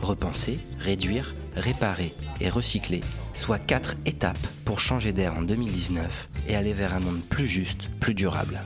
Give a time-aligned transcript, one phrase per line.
[0.00, 3.00] repenser, réduire, réparer et recycler,
[3.34, 7.88] soit quatre étapes pour changer d'air en 2019 et aller vers un monde plus juste,
[8.00, 8.60] plus durable.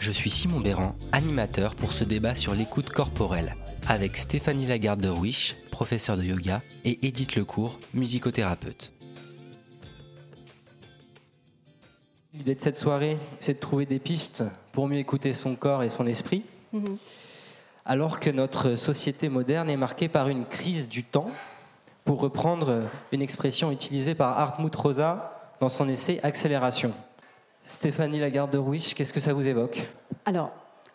[0.00, 3.56] Je suis Simon Béran, animateur pour ce débat sur l'écoute corporelle,
[3.88, 8.92] avec Stéphanie Lagarde de Wish, professeure de yoga, et Edith Lecourt, musicothérapeute.
[12.34, 15.88] L'idée de cette soirée, c'est de trouver des pistes pour mieux écouter son corps et
[15.88, 16.42] son esprit.
[16.72, 16.98] Mhm.
[17.86, 21.26] Alors que notre société moderne est marquée par une crise du temps,
[22.04, 26.92] pour reprendre une expression utilisée par Hartmut Rosa dans son essai Accélération.
[27.62, 29.88] Stéphanie Lagarde de qu'est-ce que ça vous évoque?
[30.26, 30.52] Alors,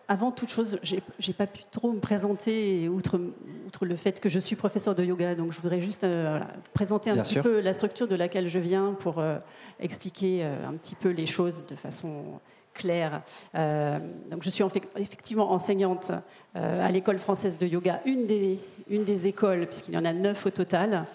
[0.08, 3.20] avant toute chose, j'ai n'ai pas pu trop me présenter, outre,
[3.68, 5.36] outre, le fait que je suis professeur de yoga.
[5.36, 6.40] Donc, je voudrais juste euh,
[6.74, 9.38] présenter un petit peu la structure de laquelle je viens pour euh,
[9.80, 12.40] expliquer euh, un petit peu les choses de façon
[12.80, 13.22] claire.
[13.54, 14.64] donc, je suis
[14.98, 16.12] effectivement enseignante
[16.56, 21.06] à l'école française de yoga, une des, écoles, puisqu'il y en a neuf au total.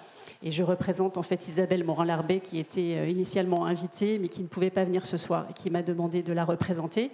[0.47, 4.47] Et je représente en fait Isabelle Morin-Larbet, qui était euh, initialement invitée, mais qui ne
[4.47, 7.11] pouvait pas venir ce soir, et qui m'a demandé de la représenter,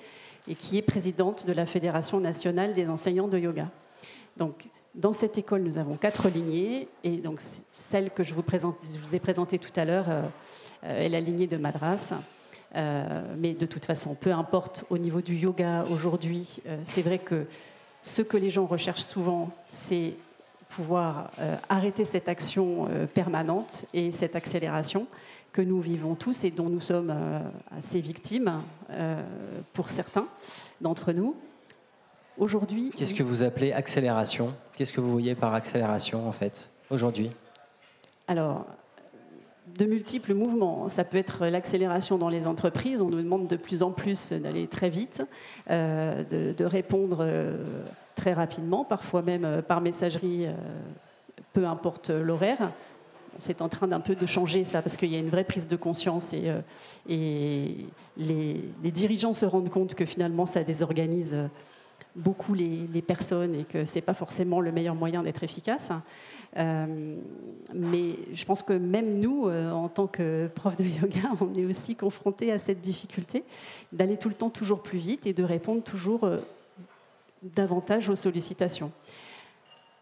[0.48, 3.68] et qui est présidente de la Fédération nationale des enseignants de yoga.
[4.36, 7.40] Donc, dans cette école, nous avons quatre lignées, et donc
[7.70, 8.42] celle que je vous,
[9.14, 10.22] ai présentée tout à l'heure euh,
[10.84, 12.14] euh, est la lignée de Madras.
[12.74, 17.46] Mais de toute façon, peu importe au niveau du yoga aujourd'hui, c'est vrai que
[18.02, 20.14] ce que les gens recherchent souvent, c'est
[20.70, 25.06] pouvoir euh, arrêter cette action euh, permanente et cette accélération
[25.52, 27.40] que nous vivons tous et dont nous sommes euh,
[27.76, 28.62] assez victimes
[29.72, 30.26] pour certains
[30.80, 31.34] d'entre nous.
[32.38, 32.90] Aujourd'hui.
[32.96, 34.54] Qu'est-ce que vous appelez accélération?
[34.74, 37.30] Qu'est-ce que vous voyez par accélération en fait aujourd'hui?
[38.28, 38.66] Alors,
[39.78, 40.88] de multiples mouvements.
[40.88, 43.00] Ça peut être l'accélération dans les entreprises.
[43.00, 45.22] On nous demande de plus en plus d'aller très vite,
[45.68, 47.24] de, de, répondre
[48.20, 50.52] très rapidement, parfois même euh, par messagerie, euh,
[51.54, 52.70] peu importe l'horaire.
[53.38, 55.66] C'est en train d'un peu de changer ça parce qu'il y a une vraie prise
[55.66, 56.60] de conscience euh,
[57.08, 57.86] et
[58.18, 58.60] les,
[58.90, 61.36] dirigeants se rendent compte que finalement ça désorganise
[62.16, 65.90] beaucoup les, personnes et que c'est pas forcément le meilleur moyen d'être efficace.
[66.56, 71.94] mais je pense que même nous, en tant que prof de yoga, on est aussi
[71.96, 73.44] confrontés à cette difficulté
[73.92, 76.28] d'aller tout le temps toujours plus vite et de répondre toujours
[77.42, 78.92] davantage aux sollicitations.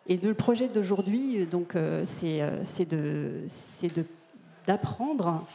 [0.08, 2.62] Et le projet d'aujourd'hui, donc, euh, euh,
[3.46, 3.92] c'est
[4.66, 5.46] d'apprendre,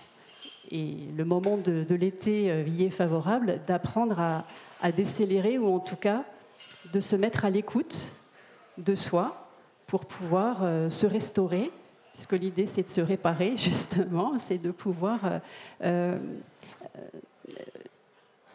[0.69, 5.95] et le moment de, l'été euh, y est favorable, d'apprendre à, décélérer ou en tout
[5.95, 6.23] cas
[6.91, 8.13] de se mettre à l'écoute
[8.77, 9.47] de soi
[9.87, 11.71] pour pouvoir se restaurer,
[12.11, 15.41] puisque l'idée c'est de se réparer justement, c'est de pouvoir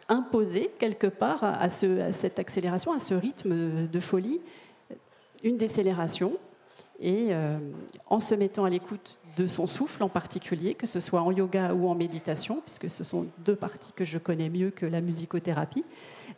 [0.09, 4.41] imposer quelque part à, cette accélération, à ce rythme de folie,
[5.43, 6.33] une décélération.
[7.01, 7.57] Et euh,
[8.07, 11.73] en se mettant à l'écoute de son souffle en particulier, que ce soit en yoga
[11.73, 15.85] ou en méditation, puisque ce sont deux parties que je connais mieux que la musicothérapie,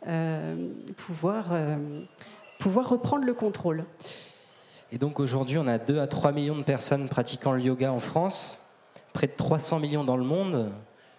[0.06, 1.76] euh, pouvoir, euh,
[2.58, 3.84] pouvoir reprendre le contrôle.
[4.90, 8.00] Et donc aujourd'hui, on a 2 à 3 millions de personnes pratiquant le yoga en
[8.00, 8.58] France,
[9.12, 10.72] près de 300 millions dans le monde.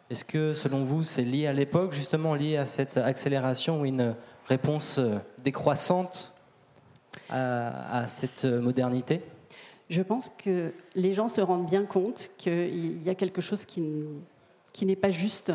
[0.09, 4.15] Est-ce que, selon vous, c'est lié à l'époque, justement lié à cette accélération ou une
[4.47, 6.33] réponse euh, décroissante
[7.29, 9.21] à, cette modernité?
[9.89, 13.83] Je pense que les gens se rendent bien compte qu'il y a quelque chose qui,
[14.81, 15.51] n'est pas juste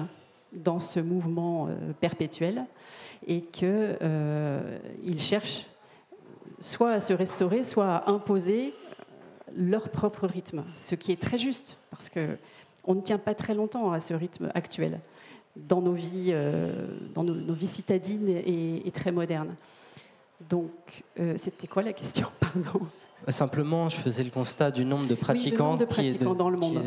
[0.53, 2.65] dans ce mouvement euh, perpétuel
[3.27, 4.79] et qu'ils euh,
[5.17, 5.67] cherchent
[6.61, 8.75] soit à se restaurer, soit à imposer
[9.57, 12.37] leur propre rythme, ce qui est très juste, parce que
[12.85, 15.01] on ne tient pas très longtemps à ce rythme actuel
[15.57, 16.71] dans nos vies, euh,
[17.15, 19.55] dans nos, vies citadines et, très modernes.
[20.49, 21.03] Donc,
[21.37, 22.29] c'était quoi la question?
[22.41, 22.87] Pardon.
[23.27, 26.59] Euh, simplement, je faisais le constat du nombre de pratiquants, qui, est de, dans le
[26.59, 26.83] monde.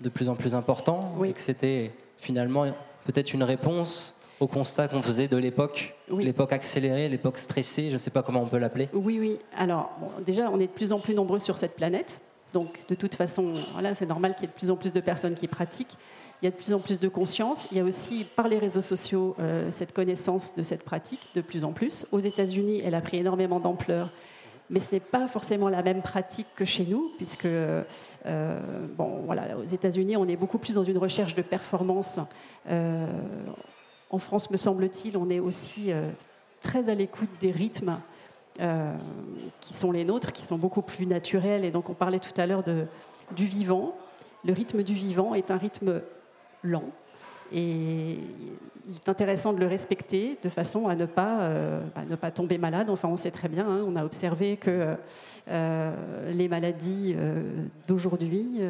[0.00, 2.66] de plus en plus important, et que c'était finalement
[3.04, 7.98] peut-être une réponse au constat qu'on faisait de l'époque, l'époque accélérée, l'époque stressée, je ne
[7.98, 8.88] sais pas comment on peut l'appeler.
[8.92, 9.38] Oui, oui.
[9.56, 9.90] Alors,
[10.24, 12.20] déjà, on est de plus en plus nombreux sur cette planète.
[12.52, 15.00] Donc, de toute façon, voilà, c'est normal qu'il y ait de plus en plus de
[15.00, 15.96] personnes qui pratiquent.
[16.42, 17.66] Il y a de plus en plus de conscience.
[17.72, 21.40] Il y a aussi, par les réseaux sociaux, euh, cette connaissance de cette pratique de
[21.40, 22.04] plus en plus.
[22.12, 24.10] Aux États-Unis, elle a pris énormément d'ampleur
[24.70, 27.82] mais ce n'est pas forcément la même pratique que chez nous, puisque euh,
[28.96, 32.18] bon, voilà, aux États-Unis, on est beaucoup plus dans une recherche de performance.
[32.68, 33.06] Euh,
[34.10, 36.10] en France, me semble-t-il, on est aussi euh,
[36.62, 37.98] très à l'écoute des rythmes
[39.60, 41.62] qui sont les nôtres, qui sont beaucoup plus naturels.
[41.66, 42.64] Et donc, on parlait tout à l'heure
[43.36, 43.94] du vivant.
[44.46, 46.00] Le rythme du vivant est un rythme
[46.62, 46.84] lent,
[47.52, 48.18] et
[48.88, 52.30] il est intéressant de le respecter de façon à ne pas, euh, bah, ne pas
[52.30, 52.88] tomber malade.
[52.88, 54.96] Enfin, on sait très bien, hein, on a observé que
[55.48, 55.92] euh,
[56.32, 57.42] les maladies euh,
[57.88, 58.60] d'aujourd'hui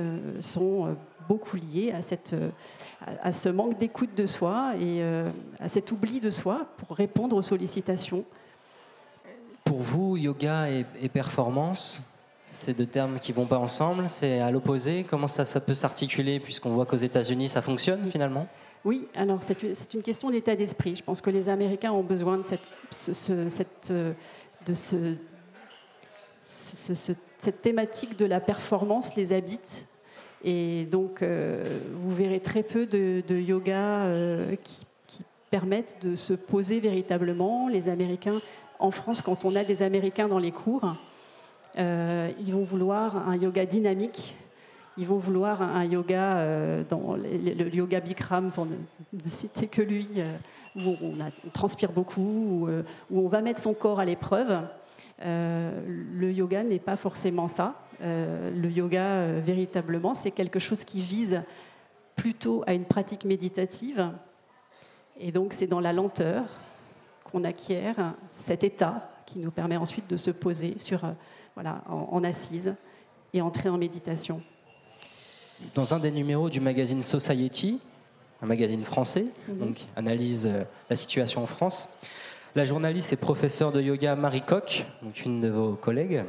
[0.40, 0.96] sont
[1.28, 2.34] beaucoup liées à, cette,
[3.22, 5.02] à, ce manque d'écoute de soi et
[5.58, 8.24] à cet oubli de soi pour répondre aux sollicitations.
[9.64, 12.04] Pour vous, yoga et, performance,
[12.46, 15.04] c'est deux termes qui vont pas ensemble, c'est à l'opposé.
[15.08, 18.46] Comment ça, ça peut s'articuler puisqu'on voit qu'aux États-Unis ça fonctionne finalement?
[18.86, 20.94] Oui, alors c'est une, question d'état d'esprit.
[20.94, 23.92] Je pense que les Américains ont besoin de cette,
[27.62, 29.88] thématique de la performance les habite.
[30.44, 34.86] Et donc, euh, vous verrez très peu de, yoga euh, qui,
[35.50, 37.68] permettent de se poser véritablement.
[37.68, 38.40] Les Américains,
[38.78, 40.94] en France, quand on a des Américains dans les cours,
[41.78, 44.36] euh, ils vont vouloir un yoga dynamique
[44.98, 48.76] ils vont vouloir un, yoga, euh, le, yoga Bikram, pour ne,
[49.28, 50.36] citer que lui, euh,
[50.74, 54.62] où on, transpire beaucoup, euh, où, on va mettre son corps à l'épreuve.
[55.22, 57.74] le yoga n'est pas forcément ça.
[58.00, 61.42] le yoga, véritablement, c'est quelque chose qui vise
[62.14, 64.10] plutôt à une pratique méditative.
[65.18, 66.44] Et donc, c'est dans la lenteur
[67.24, 71.02] qu'on acquiert cet état qui nous permet ensuite de se poser sur,
[71.54, 72.74] voilà, en assise
[73.32, 74.40] et entrer en méditation.
[75.74, 77.80] Dans un des numéros du magazine Society,
[78.42, 79.58] un magazine français, mhm.
[79.58, 81.88] donc analyse euh, la situation en France,
[82.54, 86.24] la journaliste et professeure de yoga Marie Coq, donc une de vos collègues,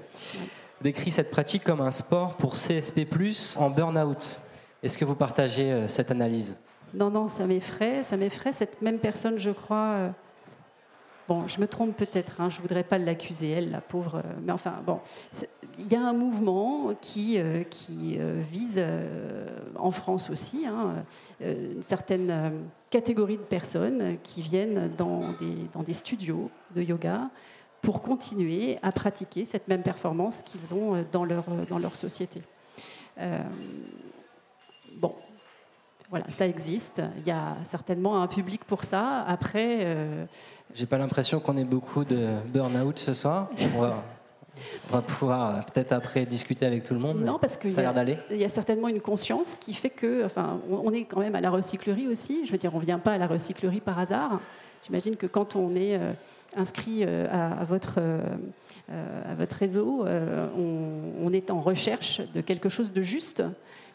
[0.82, 3.08] décrit cette pratique comme un sport pour CSP+,
[3.58, 4.40] en burn-out.
[4.84, 6.58] Est-ce que vous partagez euh, cette analyse?
[6.94, 8.04] Non, non, ça m'effraie.
[8.04, 8.54] Ça m'effraie.
[8.54, 10.10] Cette même personne, je crois, euh,
[11.28, 14.16] Bon, je me trompe peut-être, hein, je ne voudrais pas l'accuser, elle, la pauvre.
[14.16, 15.02] Euh, mais enfin, bon,
[15.78, 18.82] il y a un mouvement qui, euh, qui euh, vise,
[19.76, 21.04] en France aussi, hein,
[21.42, 22.54] une certaine
[22.90, 27.30] catégorie de personnes qui viennent dans des, dans des studios de yoga
[27.82, 32.42] pour continuer à pratiquer cette même performance qu'ils ont dans leur, dans leur société.
[34.96, 35.14] bon,
[36.10, 37.02] voilà, ça existe.
[37.18, 39.24] Il y a certainement un public pour ça.
[39.28, 39.80] Après.
[39.82, 40.26] Euh...
[40.74, 43.50] J'ai pas l'impression qu'on ait beaucoup de burn-out ce soir.
[43.76, 43.82] On
[44.96, 47.20] va, pouvoir euh, peut-être après discuter avec tout le monde.
[47.20, 50.26] Non, parce qu'il y, y, a certainement une conscience qui fait que.
[50.26, 52.46] Enfin, on est quand même à la recyclerie aussi.
[52.46, 54.40] Je veux dire, on ne vient pas à la recyclerie par hasard.
[54.86, 55.96] J'imagine que quand on est.
[55.96, 56.14] Euh,
[56.56, 58.00] inscrit euh, à, votre,
[58.90, 63.44] à votre réseau, on, est en recherche de quelque chose de juste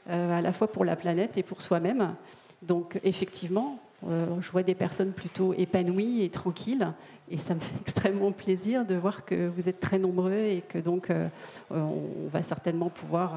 [0.08, 2.14] à la fois pour la planète et pour soi-même.
[2.62, 3.78] Donc effectivement,
[4.08, 6.92] euh, je vois des personnes plutôt épanouies et tranquilles,
[7.28, 10.78] et ça me fait extrêmement plaisir de voir que vous êtes très nombreux et que
[10.78, 11.28] donc euh,
[11.70, 13.34] on va certainement pouvoir,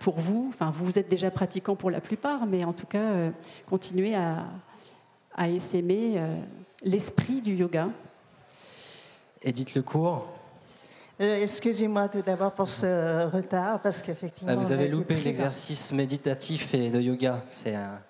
[0.00, 3.30] pour vous, enfin vous êtes déjà pratiquants pour la plupart, mais en tout cas
[3.68, 4.44] continuer à,
[5.34, 6.20] à essaimer
[6.82, 7.88] l'esprit du yoga.
[9.42, 10.28] Edith Lecourt,
[11.22, 14.52] euh, excusez-moi tout d'abord pour ce retard, parce qu'effectivement.
[14.52, 17.42] Ah, vous avez loupé l'exercice méditatif et le yoga.
[17.50, 18.00] C'est un.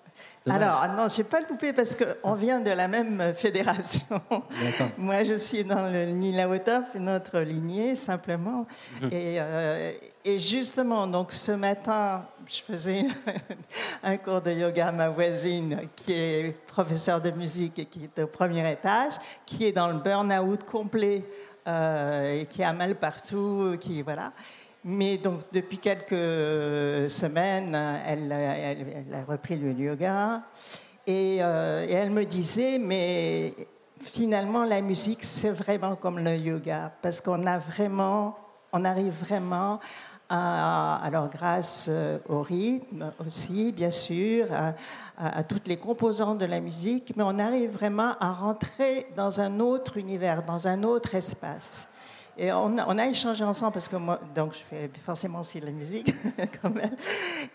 [0.49, 4.01] Alors, non, je n'ai pas loupé parce qu'on vient de la même fédération.
[4.97, 8.65] Moi, je suis dans le Nilaotov, notre lignée, simplement.
[9.01, 9.07] Mhm.
[9.13, 9.91] Et, euh,
[10.25, 13.05] et, justement, donc ce matin, je faisais
[14.03, 18.21] un cours de yoga à ma voisine, qui est professeure de musique et qui est
[18.21, 19.13] au premier étage,
[19.45, 21.23] qui est dans le burn-out complet
[21.65, 24.31] et qui a mal partout, qui voilà.
[24.85, 27.73] Mais donc depuis quelques semaines,
[28.05, 28.31] elle,
[29.13, 30.41] a repris le yoga
[31.07, 33.53] et, euh, et, elle me disait, mais
[34.01, 38.35] finalement la musique c'est vraiment comme le yoga parce qu'on a vraiment,
[38.73, 39.79] on arrive vraiment
[40.35, 44.47] alors grâce euh, au rythme aussi, bien sûr,
[45.17, 49.59] à, toutes les composantes de la musique, mais on arrive vraiment à rentrer dans un
[49.59, 51.87] autre univers, dans un autre espace.
[52.35, 56.11] Et on a, échangé ensemble parce que moi, donc je fais forcément aussi la musique
[56.61, 56.97] comme elle.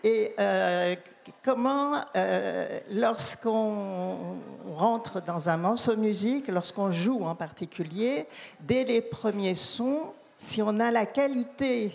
[0.01, 0.95] Et euh,
[1.43, 4.37] comment, euh, lorsqu'on
[4.73, 8.25] rentre dans un morceau de musique, lorsqu'on joue en particulier,
[8.61, 11.91] dès les premiers sons, si on a la qualité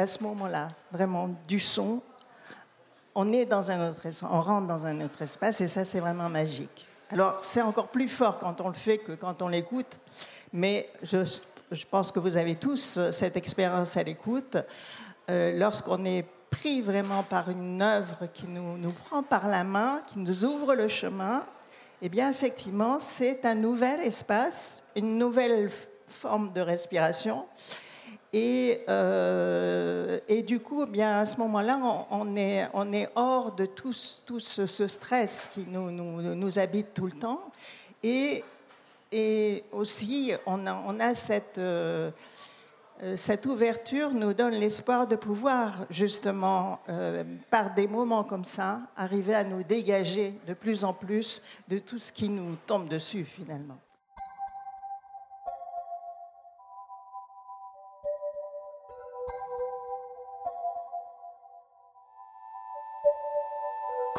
[0.00, 2.00] à ce moment-là, vraiment du son,
[3.14, 6.28] on est dans un autre on rentre dans un autre espace et ça c'est vraiment
[6.28, 6.88] magique.
[7.10, 9.98] Alors c'est encore plus fort quand on le fait que quand on l'écoute,
[10.52, 14.56] mais je pense que vous avez tous cette expérience à l'écoute,
[15.28, 20.18] lorsqu'on est pris vraiment par une œuvre qui nous, nous, prend par la main, qui
[20.18, 21.44] nous ouvre le chemin,
[22.02, 25.70] eh bien, effectivement, c'est un nouvel espace, une nouvelle
[26.06, 27.46] forme de respiration.
[28.32, 33.92] Et, euh, et du coup, eh bien, à ce moment-là, on, est, hors de tout,
[33.92, 37.40] ce, stress qui nous, habite tout le temps.
[38.02, 38.44] Et,
[39.72, 41.58] aussi, on a, cette,
[43.02, 48.82] euh, cette ouverture nous donne l'espoir de pouvoir, justement, euh, par des moments comme ça,
[48.96, 53.24] arriver à nous dégager de plus en plus de tout ce qui nous tombe dessus,
[53.24, 53.78] finalement.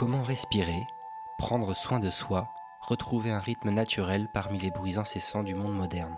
[0.01, 0.87] Comment respirer,
[1.37, 2.49] prendre soin de soi,
[2.81, 6.17] retrouver un rythme naturel parmi les bruits incessants du monde moderne?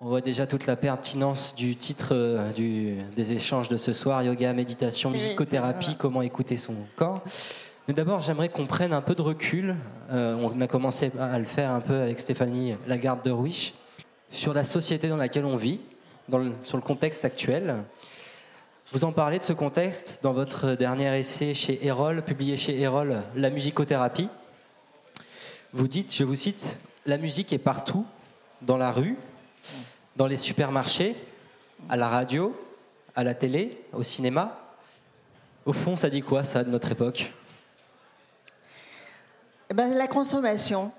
[0.00, 2.50] On voit déjà toute la pertinence du titre euh,
[3.14, 7.20] des échanges de ce soir, yoga, méditation, musicothérapie, comment écouter son corps.
[7.88, 9.76] Mais d'abord, j'aimerais qu'on prenne un peu de recul.
[10.10, 13.74] Euh, on a commencé à le faire un peu avec Stéphanie Lagarde de Ruich
[14.30, 15.80] sur la société dans laquelle on vit,
[16.64, 17.84] sur le contexte actuel.
[18.92, 23.22] Vous en parlez de ce contexte dans votre dernier essai chez Erol, publié chez Erol,
[23.34, 24.28] La musicothérapie.
[25.72, 28.06] Vous dites, je vous cite, La musique est partout,
[28.62, 29.16] dans la rue,
[30.16, 31.16] dans les supermarchés,
[31.88, 32.56] à la radio,
[33.14, 34.58] à la télé, au cinéma.
[35.64, 37.32] Au fond, ça dit quoi, ça, de notre époque?
[39.68, 40.92] Eh ben, La consommation.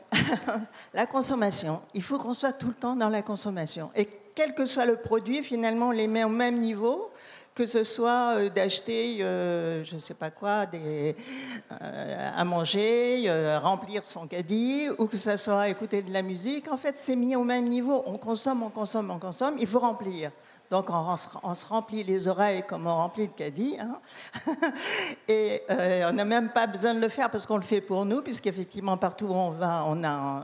[0.93, 1.81] la consommation.
[1.93, 3.91] Il faut qu'on soit tout le temps dans la consommation.
[4.37, 7.09] Quel que soit le produit, finalement, on les met au même niveau
[7.55, 11.11] que ce soit euh, d'acheter, euh, je ne sais pas quoi, euh,
[12.35, 13.25] à manger,
[13.59, 17.35] remplir son caddie, ou que ce soit écouter de la musique, en fait, c'est mis
[17.35, 18.03] au même niveau.
[18.05, 20.29] On consomme, on consomme, on consomme, il faut remplir.
[20.69, 21.15] Donc on,
[21.53, 23.77] se remplit les oreilles comme on remplit le caddie.
[23.79, 23.99] Hein.
[25.27, 28.21] Et on n'a même pas besoin de le faire parce qu'on le fait pour nous,
[28.21, 30.43] puisqu'effectivement partout où on va, on a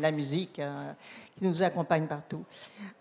[0.00, 0.60] la musique
[1.36, 2.44] qui nous accompagne partout.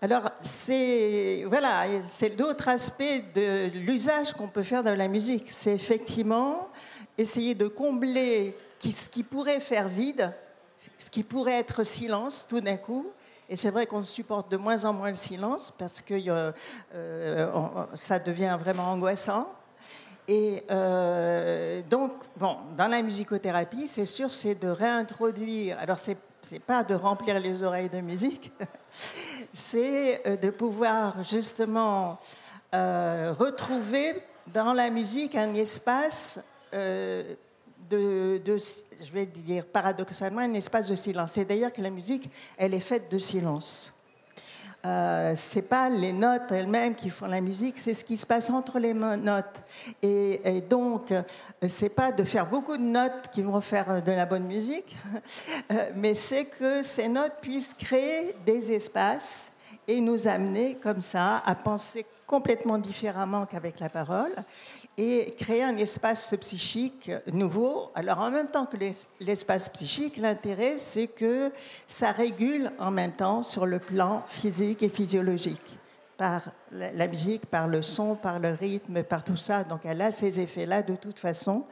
[0.01, 5.51] Alors, c'est voilà, c'est d'autres aspects de l'usage qu'on peut faire de la musique.
[5.51, 6.69] C'est effectivement
[7.17, 10.33] essayer de combler ce qui pourrait faire vide,
[10.97, 13.07] ce qui pourrait être silence tout d'un coup.
[13.49, 16.51] Et c'est vrai qu'on supporte de moins en moins le silence parce que euh,
[16.95, 19.51] euh, ça devient vraiment angoissant.
[20.27, 25.77] Et euh, donc, bon, dans la musicothérapie, c'est sûr, c'est de réintroduire.
[25.79, 28.51] Alors, c'est c'est pas de remplir les oreilles de musique,
[29.53, 32.19] c'est de pouvoir justement
[32.73, 36.39] retrouver dans la musique un espace
[37.89, 41.33] de, je vais dire paradoxalement, un espace de silence.
[41.33, 43.93] C'est d'ailleurs que la musique, elle est faite de silence.
[44.85, 48.49] Euh, c'est pas les notes elles-mêmes qui font la musique, c'est ce qui se passe
[48.49, 49.55] entre les notes.
[50.01, 51.13] Et, et donc,
[51.67, 54.93] c'est pas de faire beaucoup de notes qui vont faire de la bonne musique,
[55.71, 59.49] euh, mais c'est que ces notes puissent créer des espaces
[59.87, 64.33] et nous amener comme ça à penser complètement différemment qu'avec la parole
[64.97, 67.89] et créer un espace psychique nouveau.
[67.95, 68.77] Alors en même temps que
[69.19, 71.51] l'espace psychique, l'intérêt c'est que
[71.87, 75.77] ça régule en même temps sur le plan physique et physiologique
[76.17, 79.63] par la musique, par le son, par le rythme, par tout ça.
[79.63, 81.65] Donc elle a ces effets-là de toute façon.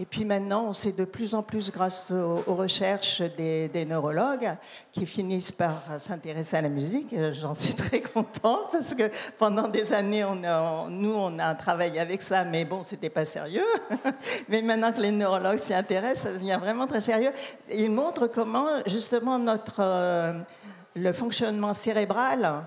[0.00, 4.56] Et puis maintenant, on sait de plus en plus, grâce aux, recherches des, neurologues,
[4.92, 7.14] qui finissent par s'intéresser à la musique.
[7.32, 10.24] J'en suis très contente parce que pendant des années,
[10.88, 13.66] nous, on a travaillé avec ça, mais bon, c'était pas sérieux.
[14.48, 17.32] mais maintenant que les neurologues s'y intéressent, ça devient vraiment très sérieux.
[17.70, 20.32] Ils montrent comment, justement, notre, euh,
[20.96, 22.62] le fonctionnement cérébral,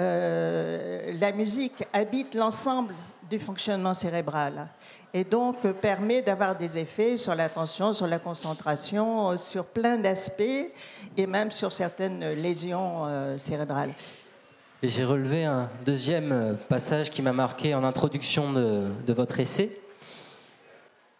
[0.00, 2.94] euh, la musique habite l'ensemble
[3.30, 4.68] du fonctionnement cérébral
[5.14, 10.42] et donc permet d'avoir des effets sur l'attention, sur la concentration, sur plein d'aspects
[11.16, 13.90] et même sur certaines lésions euh, cérébrales.
[14.82, 19.80] J'ai relevé un deuxième passage qui m'a marqué en introduction de votre essai.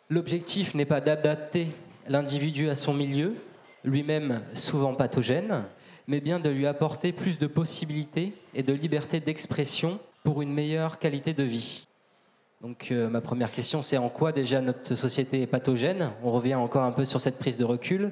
[0.09, 1.73] L'objectif n'est pas d'adapter
[2.07, 3.35] l'individu à son milieu,
[3.85, 5.64] lui-même souvent pathogène,
[6.07, 10.99] mais bien de lui apporter plus de possibilités et de liberté d'expression pour une meilleure
[10.99, 11.88] qualité de vie.
[12.60, 16.10] Donc euh, ma première question, c'est en quoi déjà notre société est pathogène?
[16.24, 18.10] On revient encore un peu sur cette prise de recul.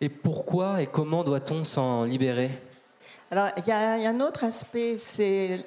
[0.00, 2.50] Et pourquoi et comment doit-on s'en libérer?
[3.30, 5.64] Alors il y, a un autre aspect, c'est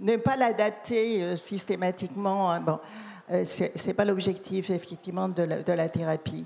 [0.00, 2.50] ne pas l'adapter euh, systématiquement.
[2.50, 2.60] Hein.
[2.60, 2.80] Bon.
[3.30, 6.44] Ce n'est pas l'objectif, effectivement, de la, thérapie.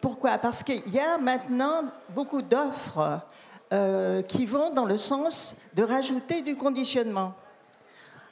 [0.00, 0.38] pourquoi?
[0.38, 3.20] Parce qu'il y a maintenant beaucoup d'offres
[4.28, 7.34] qui vont dans le sens de rajouter du conditionnement.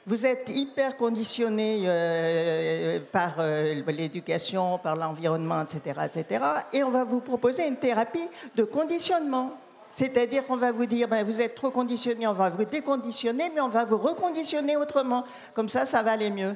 [0.05, 6.43] Vous êtes hyper conditionné euh, par euh, l'éducation, par l'environnement, etc., etc.
[6.73, 9.51] Et on va vous proposer une thérapie de conditionnement.
[9.89, 13.61] C'est-à-dire qu'on va vous dire, ben, vous êtes trop conditionné, on va vous déconditionner, mais
[13.61, 15.23] on va vous reconditionner autrement.
[15.53, 16.55] Comme ça, ça va aller mieux.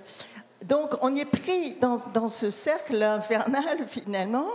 [0.65, 4.47] Donc, on est pris dans, ce cercle infernal, finalement,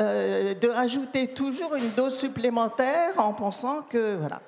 [0.00, 4.40] euh, de rajouter toujours une dose supplémentaire en pensant que, voilà.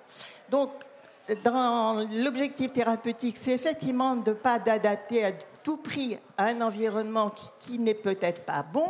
[0.51, 0.71] Donc,
[1.45, 5.33] dans l'objectif thérapeutique, c'est effectivement de ne pas d'adapter à
[5.63, 8.89] tout prix à un environnement qui, n'est peut-être pas bon,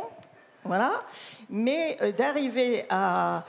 [0.63, 0.91] voilà,
[1.49, 3.43] mais euh, d'arriver à,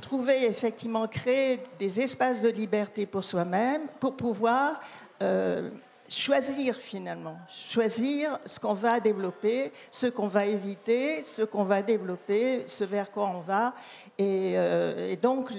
[0.00, 4.80] trouver effectivement créer des espaces de liberté pour soi-même, pour pouvoir
[5.22, 5.70] euh,
[6.10, 12.64] choisir finalement, choisir ce qu'on va développer, ce qu'on va éviter, ce qu'on va développer,
[12.66, 13.74] ce vers quoi on va.
[14.20, 15.50] Et, euh, donc,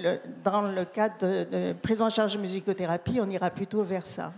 [0.44, 4.32] dans le cadre de, prise en charge de musicothérapie, on ira plutôt vers ça.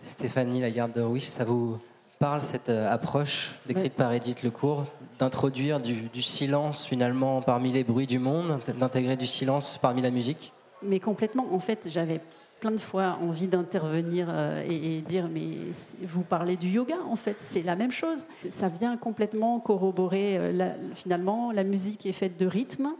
[0.00, 1.78] Stéphanie Lagarde de Ruiz, ça vous
[2.18, 4.86] parle cette euh, approche décrite par Edith Lecourt
[5.18, 10.10] d'introduire du, du silence finalement parmi les bruits du monde, d'intégrer du silence parmi la
[10.10, 10.54] musique?
[10.82, 11.46] Mais complètement.
[11.52, 12.22] En fait, j'avais
[12.62, 15.56] plein de fois envie d'intervenir euh, et, dire mais
[16.00, 18.24] vous parlez du yoga en fait c'est la même chose.
[18.50, 22.94] Ça vient complètement corroborer euh, finalement la musique est faite de rythme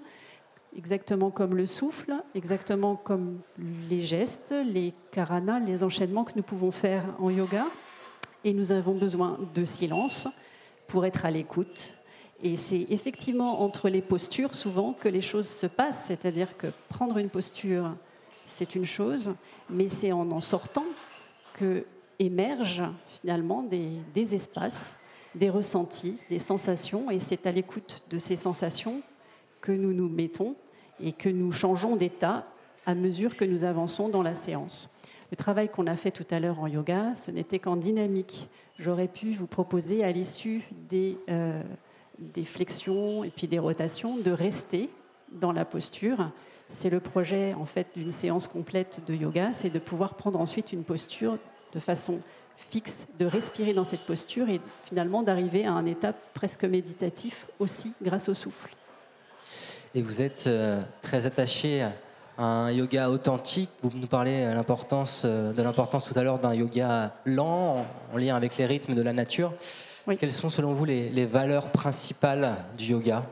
[0.76, 3.38] exactement comme le souffle exactement comme
[3.88, 7.64] les gestes les karanas les enchaînements que nous pouvons faire en yoga.
[8.42, 10.26] Et nous avons besoin de silence
[10.88, 11.96] pour être à l'écoute.
[12.42, 16.06] Et c'est effectivement entre les postures souvent que les choses se passent.
[16.06, 17.94] C'est-à-dire que prendre une posture
[18.44, 19.34] c'est une chose,
[19.70, 20.86] mais c'est en en sortant
[21.54, 21.84] que
[22.18, 24.94] émergent finalement des, espaces,
[25.34, 29.02] des ressentis, des sensations, et c'est à l'écoute de ces sensations
[29.60, 30.54] que nous nous mettons
[31.00, 32.46] et que nous changeons d'état
[32.86, 34.90] à mesure que nous avançons dans la séance.
[35.30, 38.48] Le travail qu'on a fait tout à l'heure en yoga, ce n'était qu'en dynamique.
[38.78, 41.62] J'aurais pu vous proposer à l'issue des, euh,
[42.18, 44.90] des flexions et puis des rotations de rester
[45.30, 46.30] dans la posture
[46.72, 50.72] c'est le projet en fait d'une séance complète de yoga, c'est de pouvoir prendre ensuite
[50.72, 51.38] une posture
[51.74, 52.20] de façon
[52.56, 57.92] fixe, de respirer dans cette posture et finalement d'arriver à un état presque méditatif aussi
[58.02, 58.74] grâce au souffle.
[59.94, 61.92] Et vous êtes euh, très attaché à
[62.38, 63.70] un yoga authentique.
[63.82, 68.16] Vous nous parlez de l'importance, euh, de l'importance tout à l'heure d'un yoga lent en
[68.16, 69.52] lien avec les rythmes de la nature.
[70.18, 73.24] Quelles sont selon vous les valeurs principales du yoga?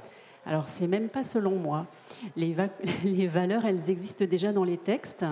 [0.46, 1.87] Alors, c'est même pas selon moi.
[2.37, 5.24] Les, valeurs, elles existent déjà dans les textes.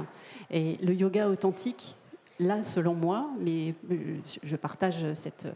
[0.50, 1.96] Et le yoga authentique,
[2.40, 5.48] là, selon moi, mais euh, je partage cette,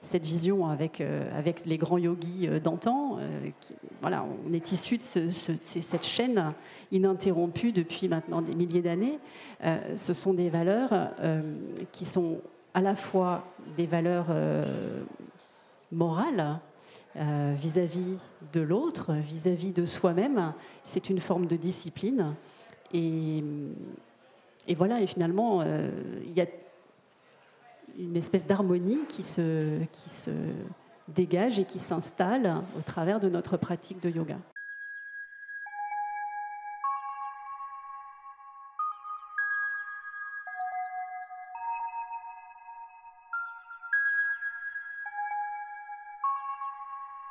[0.00, 3.18] cette vision avec, euh, avec les grands yogis euh, d'antan.
[4.00, 6.52] Voilà, on est issu de cette chaîne
[6.90, 9.18] ininterrompue depuis maintenant des milliers d'années.
[9.96, 11.12] Ce sont des valeurs
[11.92, 12.38] qui sont
[12.72, 13.44] à la fois
[13.76, 14.28] des valeurs
[15.92, 16.60] morales,
[17.16, 18.18] euh, vis-à-vis
[18.52, 20.52] de l'autre, vis-à-vis de soi-même.
[20.84, 22.34] C'est une forme de discipline.
[22.92, 23.42] Et,
[24.76, 25.90] voilà, et finalement, euh,
[26.24, 26.46] il y a
[27.98, 30.30] une espèce d'harmonie qui se, qui se
[31.08, 34.36] dégage et qui s'installe au travers de notre pratique de yoga.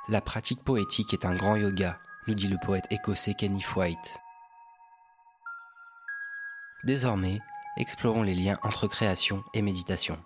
[0.08, 4.18] La pratique poétique est un grand yoga, nous dit le poète écossais Kenneth White.
[6.84, 7.40] Désormais,
[7.78, 10.18] explorons les liens entre création et méditation.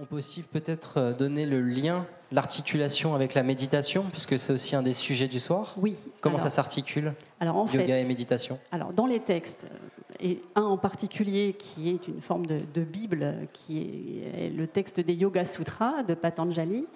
[0.00, 4.76] On peut aussi peut-être euh, donner le lien, l'articulation avec la méditation, puisque c'est aussi
[4.76, 5.74] un des sujets du soir?
[5.76, 5.96] Oui.
[6.20, 7.14] Comment ça s'articule?
[7.40, 8.60] Alors en Yoga et méditation.
[8.70, 9.66] Alors dans les textes,
[10.20, 15.14] et un en particulier qui est une forme de, Bible, qui est le texte des
[15.14, 16.86] Yoga Sutras de Patanjali,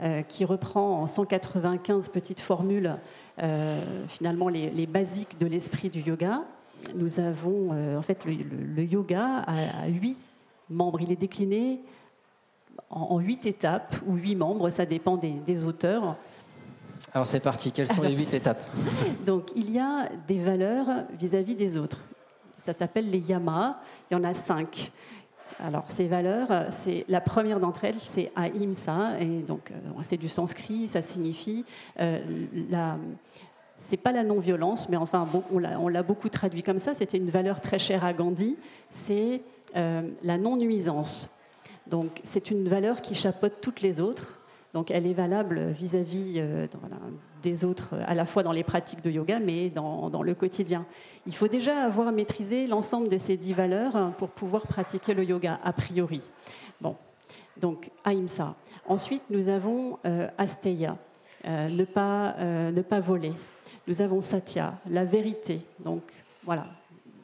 [0.00, 2.96] euh, qui reprend en 195 petites formules
[3.40, 6.42] euh, finalement les, basiques de l'esprit du yoga.
[6.96, 10.20] Nous avons euh, en fait le, yoga à, huit
[10.70, 11.00] membres.
[11.02, 11.80] Il est décliné
[12.90, 16.16] en, huit étapes ou huit membres, ça dépend des, des auteurs.
[17.12, 18.62] Alors c'est parti, quelles sont les huit étapes?
[19.26, 21.98] Donc il y a des valeurs vis à -vis des autres.
[22.62, 23.76] Ça s'appelle les yamas.
[24.10, 24.92] Il y en a cinq.
[25.60, 30.28] Alors, ces valeurs, c'est la première d'entre elles, c'est ahimsa, et donc euh, c'est du
[30.28, 31.64] sanskrit, ça signifie
[32.00, 32.18] euh,
[32.70, 32.96] la,
[33.76, 36.94] c'est pas la non-violence, mais enfin, on l'a beaucoup traduit comme ça.
[36.94, 38.56] C'était une valeur très chère à Gandhi.
[38.88, 39.42] C'est
[39.76, 41.28] euh, la non-nuisance.
[41.88, 44.38] Donc, c'est une valeur qui chapeaute toutes les autres.
[44.74, 46.66] Donc, elle est valable vis-à-vis euh,
[47.42, 50.86] des autres, à la fois dans les pratiques de yoga, mais dans, le quotidien.
[51.26, 55.60] Il faut déjà avoir maîtrisé l'ensemble de ces dix valeurs pour pouvoir pratiquer le yoga,
[55.62, 56.26] a priori.
[56.80, 56.96] Bon,
[57.58, 58.54] donc, ahimsa.
[58.86, 60.96] Ensuite, nous avons euh, asteya,
[61.44, 63.32] ne, pas, ne pas voler.
[63.86, 65.60] Nous avons Satya, la vérité.
[65.80, 66.02] Donc
[66.44, 66.66] voilà,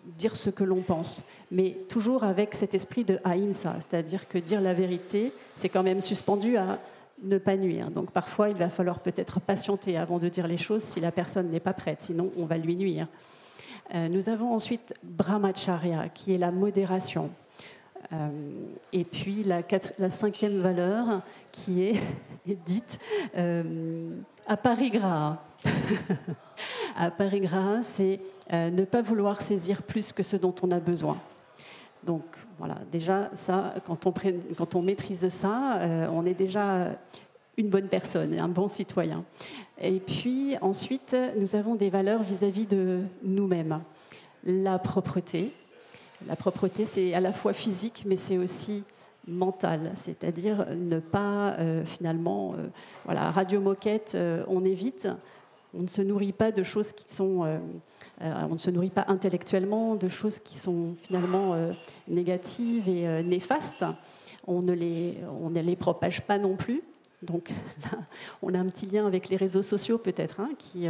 [0.04, 4.61] dire ce que l'on pense, mais toujours avec cet esprit de ahimsa, c'est-à-dire que dire
[4.61, 6.78] la vérité, c'est quand même suspendu à
[7.22, 7.90] ne pas nuire.
[7.90, 11.50] Donc parfois, il va falloir peut-être patienter avant de dire les choses si la personne
[11.50, 13.09] n'est pas prête, sinon on va lui nuire.
[13.94, 17.31] Euh, nous avons ensuite brahmacharya, qui est la modération.
[18.12, 18.28] Euh,
[18.92, 19.62] et puis la,
[20.11, 22.00] cinquième valeur, qui est,
[22.66, 22.98] dite
[23.37, 24.11] euh,
[24.46, 25.42] aparigraha.
[27.40, 28.20] Gras, c'est
[28.52, 31.16] euh, ne pas vouloir saisir plus que ce dont on a besoin.
[32.09, 32.25] Donc
[32.57, 34.07] voilà, déjà, ça, quand
[34.77, 36.97] on, maîtrise ça, euh, on est déjà
[37.59, 39.27] une bonne personne, un bon citoyen.
[39.79, 43.83] Et puis ensuite, nous avons des valeurs vis-à-vis de nous-mêmes.
[44.42, 45.53] La propreté.
[46.27, 48.85] La propreté, c'est à la fois physique, mais c'est aussi
[49.27, 52.55] mental, c'est-à-dire ne pas euh, finalement,
[53.05, 54.16] voilà, radio moquette,
[54.49, 55.09] on évite,
[55.74, 57.44] on ne se nourrit pas de choses qui sont.
[57.44, 57.59] Euh,
[58.22, 61.72] euh, on ne se nourrit pas intellectuellement de choses qui sont finalement euh,
[62.09, 63.85] négatives et néfastes.
[64.46, 66.83] On ne, les, on ne les propage pas non plus.
[67.22, 67.50] Donc
[67.83, 67.98] là,
[68.42, 70.88] on a un petit lien avec les réseaux sociaux peut-être, hein, qui,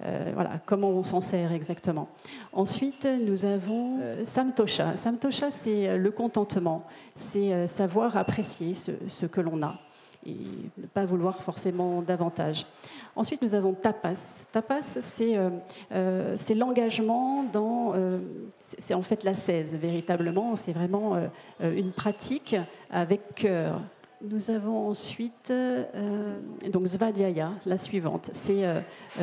[0.00, 2.08] voilà, comment on s'en sert exactement.
[2.52, 4.96] Ensuite, nous avons Samtosha.
[4.96, 9.78] Samtosha, c'est le contentement, c'est savoir apprécier ce, ce que l'on a
[10.26, 10.36] et
[10.76, 12.66] ne pas vouloir forcément davantage.
[13.16, 14.46] Ensuite, nous avons tapas.
[14.52, 15.50] Tapas, c'est euh,
[15.92, 17.92] euh, l'engagement dans.
[17.94, 18.18] Euh,
[18.62, 20.56] c'est en fait la 16, véritablement.
[20.56, 21.16] C'est vraiment
[21.60, 22.56] une pratique
[22.90, 23.80] avec cœur.
[24.20, 25.52] Nous avons ensuite
[26.70, 28.30] donc Svadhyaya, la suivante.
[28.32, 28.64] C'est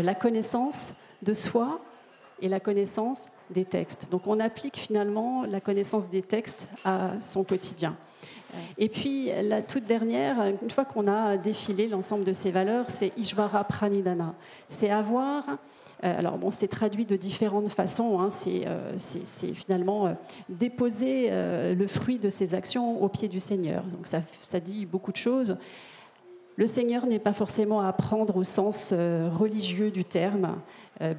[0.02, 1.80] la connaissance de soi
[2.42, 4.10] et la connaissance des textes.
[4.10, 7.96] Donc on applique finalement la connaissance des textes à son quotidien.
[8.78, 13.18] Et puis la toute dernière, une fois qu'on a défilé l'ensemble de ces valeurs, c'est
[13.18, 14.34] Ishvara Pranidhana.
[14.70, 15.46] C'est avoir
[16.04, 18.20] euh, alors bon, c'est traduit de différentes façons.
[18.20, 18.30] Hein.
[18.48, 20.14] Euh, c'est finalement euh,
[20.50, 23.84] déposer le fruit de ses actions au pied du Seigneur.
[23.84, 25.58] Donc ça, dit beaucoup de choses.
[26.58, 30.56] Le Seigneur n'est pas forcément à prendre au sens religieux du terme,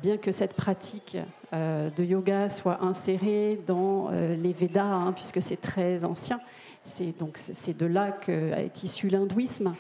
[0.03, 1.19] bien que cette pratique
[1.53, 6.41] de yoga soit insérée dans les Védas, hein, puisque c'est très ancien.
[6.87, 9.75] C'est donc c'est de là est issu l'hindouisme.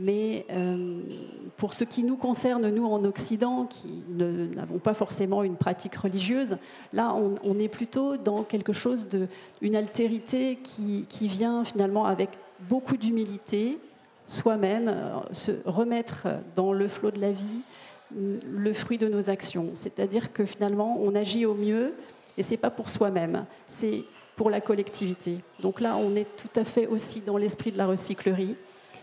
[0.00, 1.00] Mais euh,
[1.56, 6.56] pour ce qui nous concerne, nous en Occident, qui n'avons pas forcément une pratique religieuse,
[6.92, 9.26] là, on, est plutôt dans quelque chose de
[9.60, 12.30] une altérité qui, qui vient finalement avec
[12.68, 13.78] beaucoup d'humilité,
[14.28, 17.62] soi-même, euh, se remettre dans le flot de la vie
[18.12, 19.70] le fruit de nos actions.
[19.74, 21.92] C'est-à-dire que finalement, on agit au mieux,
[22.36, 23.44] et c'est pas pour soi-même.
[23.66, 24.04] C'est
[24.38, 25.40] pour la collectivité.
[25.58, 28.54] Donc là, on est tout à fait aussi dans l'esprit de la recyclerie.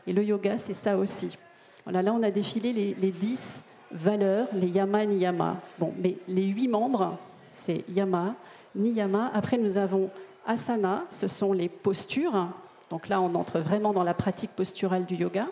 [0.07, 1.37] Et le yoga, c'est ça aussi.
[1.83, 5.57] Voilà, là, on a défilé les, dix valeurs, les yama, niyama.
[5.77, 7.17] Bon, mais les huit membres,
[7.51, 8.33] c'est yama,
[8.75, 9.29] niyama.
[9.33, 10.09] Après, nous avons
[10.47, 12.47] asana, ce sont les postures.
[12.89, 15.49] Donc là, on entre vraiment dans la pratique posturale du yoga.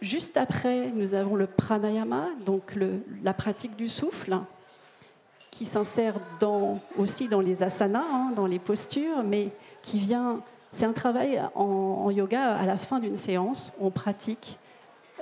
[0.00, 2.74] Juste après, nous avons le pranayama, donc
[3.22, 4.38] la pratique du souffle
[5.56, 6.16] qui s'insère
[6.98, 9.48] aussi dans les asanas, hein, dans les postures, mais
[9.80, 10.42] qui vient.
[10.70, 13.72] C'est un travail en, yoga à la fin d'une séance.
[13.80, 14.58] On pratique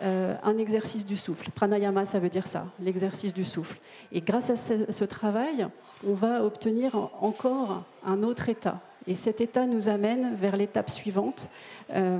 [0.03, 1.51] euh, un exercice du souffle.
[1.53, 3.79] Pranayama, ça veut dire ça, l'exercice du souffle.
[4.11, 5.69] Et grâce à ce, travail,
[6.05, 8.81] on va obtenir encore un autre état.
[9.07, 11.49] Et cet état nous amène vers l'étape suivante,
[11.93, 12.19] euh,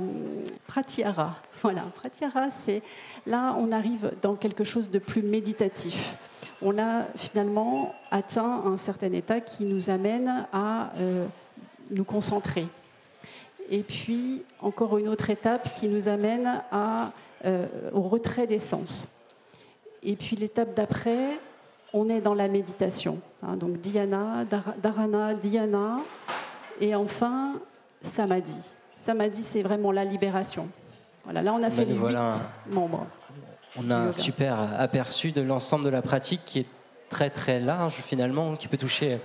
[0.67, 1.35] pratyahara.
[1.61, 2.81] Voilà, pratyahara, c'est
[3.25, 6.15] là on arrive dans quelque chose de plus méditatif
[6.61, 11.25] on a finalement atteint un certain état qui nous amène à euh,
[11.91, 12.67] nous concentrer.
[13.69, 17.11] Et puis, encore une autre étape qui nous amène à,
[17.45, 19.07] euh, au retrait des sens.
[20.03, 21.39] Et puis, l'étape d'après,
[21.93, 23.19] on est dans la méditation.
[23.41, 23.57] Hein.
[23.57, 24.45] donc, dhyana,
[24.81, 25.99] dharana, dhyana.
[26.79, 27.53] Et enfin,
[28.01, 28.57] samadhi.
[28.97, 30.67] Samadhi, c'est vraiment la libération.
[31.23, 32.17] Voilà, là, on a fait les huit
[32.69, 33.07] membres.
[33.77, 36.65] On a un super aperçu de l'ensemble de la pratique qui est
[37.09, 39.19] très très large finalement, qui peut toucher.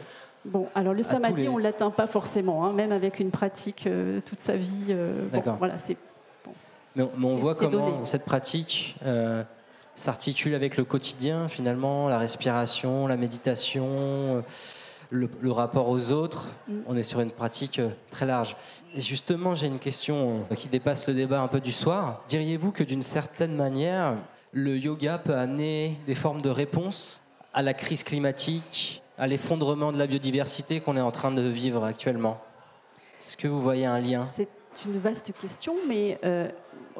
[0.44, 4.20] Bon, alors le samadhi, on ne l'atteint pas forcément, hein, même avec une pratique euh,
[4.24, 4.86] toute sa vie.
[4.88, 5.56] Euh, D'accord.
[5.58, 5.96] voilà, c'est.
[6.96, 9.42] mais, on voit comment cette pratique, euh,
[9.96, 14.42] s'articule avec le quotidien, finalement, la respiration, la méditation,
[15.10, 16.48] le, rapport aux autres.
[16.68, 16.72] Mm.
[16.86, 18.56] On est sur une pratique très large.
[18.94, 22.22] Et justement, j'ai une question qui dépasse le débat un peu du soir.
[22.28, 24.14] Diriez-vous que d'une certaine manière,
[24.52, 27.22] le yoga peut amener des formes de réponse
[27.54, 31.84] à la crise climatique, à l'effondrement de la biodiversité qu'on est en train de vivre
[31.84, 32.40] actuellement.
[33.22, 34.28] Est-ce que vous voyez un lien?
[34.34, 34.48] C'est
[34.86, 36.48] une vaste question, mais euh,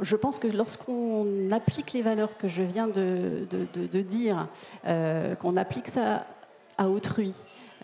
[0.01, 3.47] je pense que lorsqu'on applique les valeurs que je viens de,
[4.03, 4.49] dire,
[4.87, 6.27] euh, qu'on applique ça
[6.79, 7.35] à autrui,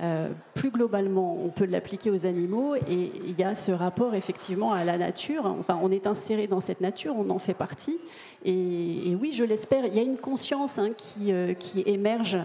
[0.03, 4.73] euh, plus globalement, on peut l'appliquer aux animaux et il y a ce rapport effectivement
[4.73, 5.47] à la nature.
[5.47, 7.99] Enfin, on est inséré dans cette nature, on en fait partie.
[8.45, 12.39] Et, oui, je l'espère, il y a une conscience hein, qui, qui émerge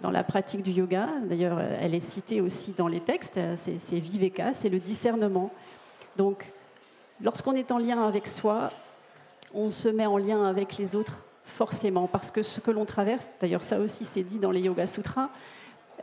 [0.00, 1.08] dans la pratique du yoga.
[1.24, 3.40] D'ailleurs, elle est citée aussi dans les textes.
[3.56, 5.50] C'est viveka, c'est le discernement.
[6.16, 6.52] Donc,
[7.22, 8.70] lorsqu'on est en lien avec soi,
[9.54, 13.30] on se met en lien avec les autres forcément, parce que ce que l'on traverse,
[13.40, 15.30] d'ailleurs ça aussi c'est dit dans les Yoga Sutras,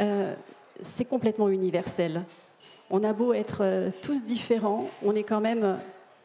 [0.01, 0.33] euh,
[0.81, 2.23] c'est complètement universel.
[2.89, 5.77] On a beau être euh, tous différents, on est quand même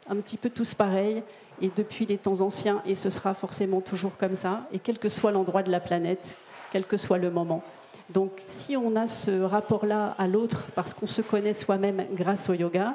[0.08, 1.22] un petit peu tous pareils,
[1.60, 5.08] et depuis les temps anciens, et ce sera forcément toujours comme ça, et quel que
[5.08, 6.36] soit l'endroit de la planète,
[6.72, 7.62] quel que soit le moment.
[8.08, 12.54] Donc si on a ce rapport-là à l'autre parce qu'on se connaît soi-même grâce au
[12.54, 12.94] yoga,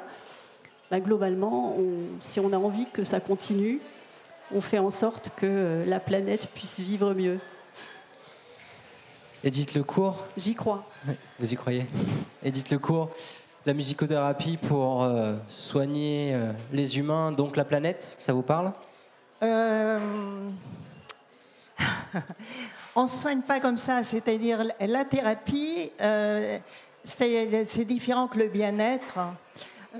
[0.90, 1.76] bah, globalement,
[2.20, 3.80] si on a envie que ça continue,
[4.54, 7.38] on fait en sorte que euh, la planète puisse vivre mieux.
[9.44, 10.84] Edith Lecourt J'y crois.
[11.38, 11.86] vous y croyez
[12.42, 13.10] Edith Lecourt,
[13.64, 18.72] la musicothérapie pour euh, soigner euh, les humains, donc la planète, ça vous parle?
[22.96, 26.58] On ne soigne pas comme ça, c'est-à-dire la thérapie, euh,
[27.04, 29.18] c'est différent que le bien-être.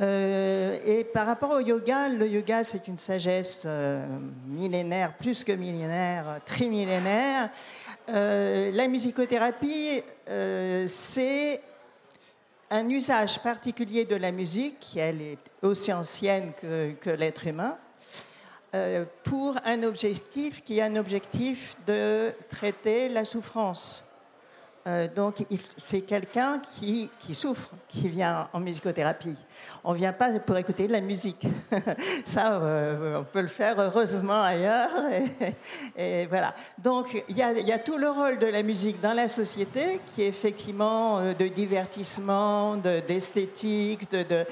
[0.00, 4.04] Euh, et par rapport au yoga, le yoga, c'est une sagesse euh,
[4.46, 7.50] millénaire, plus que millénaire, trimillénaire.
[8.08, 10.02] La musicothérapie,
[10.88, 11.60] c'est
[12.70, 17.76] un usage particulier de la musique, elle est aussi ancienne que l'être humain,
[18.76, 24.05] euh, pour un objectif qui est un objectif de traiter la souffrance.
[24.86, 25.44] Euh, donc,
[25.76, 29.34] c'est quelqu'un qui, qui, souffre, qui vient en musicothérapie.
[29.82, 31.46] On ne vient pas pour écouter de la musique.
[32.24, 34.90] Ça, euh, on peut le faire heureusement ailleurs.
[35.96, 36.54] Et, voilà.
[36.78, 40.28] Donc, il y, a tout le rôle de la musique dans la société, qui est
[40.28, 44.44] effectivement de divertissement, d'esthétique, de, de,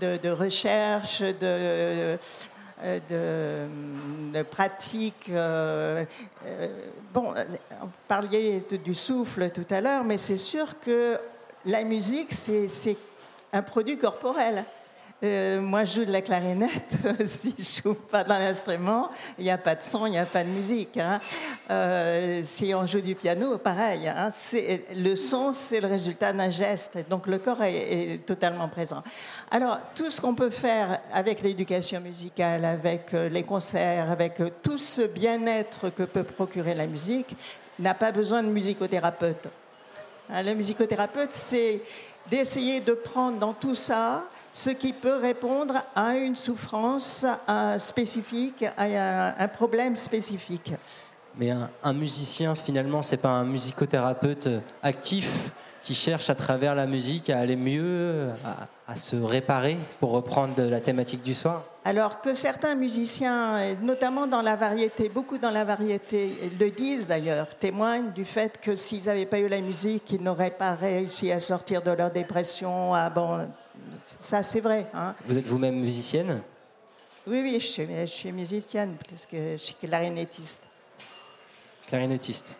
[0.00, 2.16] de, de, recherche, de,
[2.84, 3.68] euh,
[4.32, 5.28] de, pratiques.
[5.30, 6.04] Euh,
[6.46, 6.68] euh,
[7.12, 7.32] bon,
[7.80, 11.16] on parlait du souffle tout à l'heure, mais c'est sûr que
[11.64, 12.96] la musique, c'est
[13.52, 14.64] un produit corporel.
[15.24, 16.96] Euh, moi, je joue de la clarinette.
[17.26, 19.08] si je joue pas dans l'instrument,
[19.38, 20.96] il n'y a pas de son, il n'y a pas de musique.
[20.96, 21.20] Hein.
[21.70, 24.08] Euh, si on joue du piano, pareil.
[24.08, 24.30] Hein.
[24.96, 26.98] Le son, c'est le résultat d'un geste.
[27.08, 29.02] Donc, le corps est, totalement présent.
[29.50, 34.78] Alors, tout ce qu'on peut faire avec l'éducation musicale, avec euh, les concerts, avec tout
[34.78, 37.36] ce bien-être que peut procurer la musique,
[37.78, 39.48] n'a pas besoin de musicothérapeute.
[40.30, 41.80] Hein, le musicothérapeute, c'est
[42.28, 47.24] d'essayer de prendre dans tout ça ce qui peut répondre à une souffrance
[47.78, 50.72] spécifique, à un, problème spécifique.
[51.38, 54.48] Mais un, musicien, finalement, c'est pas un musicothérapeute
[54.82, 55.50] actif
[55.82, 58.28] qui cherche à travers la musique à aller mieux,
[58.86, 64.42] à, se réparer, pour reprendre la thématique du soir Alors que certains musiciens, notamment dans
[64.42, 69.26] la variété, beaucoup dans la variété, le disent d'ailleurs, témoignent du fait que s'ils n'avaient
[69.26, 73.48] pas eu la musique, ils n'auraient pas réussi à sortir de leur dépression, à, bon,
[74.02, 74.86] ça, c'est vrai.
[74.94, 75.14] Hein.
[75.26, 76.42] Vous êtes vous-même musicienne?
[77.26, 80.62] Oui, oui, je suis, musicienne, plus que je suis clarinettiste.
[81.86, 82.58] Clarinettiste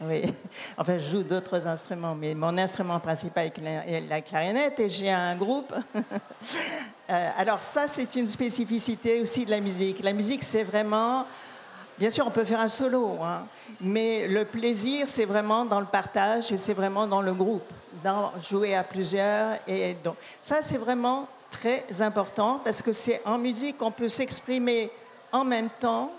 [0.00, 0.22] oui,
[0.78, 5.36] enfin je joue d'autres instruments, mais mon instrument principal est la clarinette et j'ai un
[5.36, 5.74] groupe.
[7.10, 10.02] Euh, alors ça, c'est une spécificité aussi de la musique.
[10.02, 11.24] La musique, c'est vraiment
[11.98, 13.46] Bien sûr, on peut faire un solo, hein,
[13.80, 17.68] mais le plaisir, c'est vraiment dans le partage et c'est vraiment dans le groupe,
[18.02, 19.56] dans jouer à plusieurs.
[19.66, 24.90] Et donc, ça, c'est vraiment très important parce que c'est en musique qu'on peut s'exprimer
[25.32, 26.12] en même temps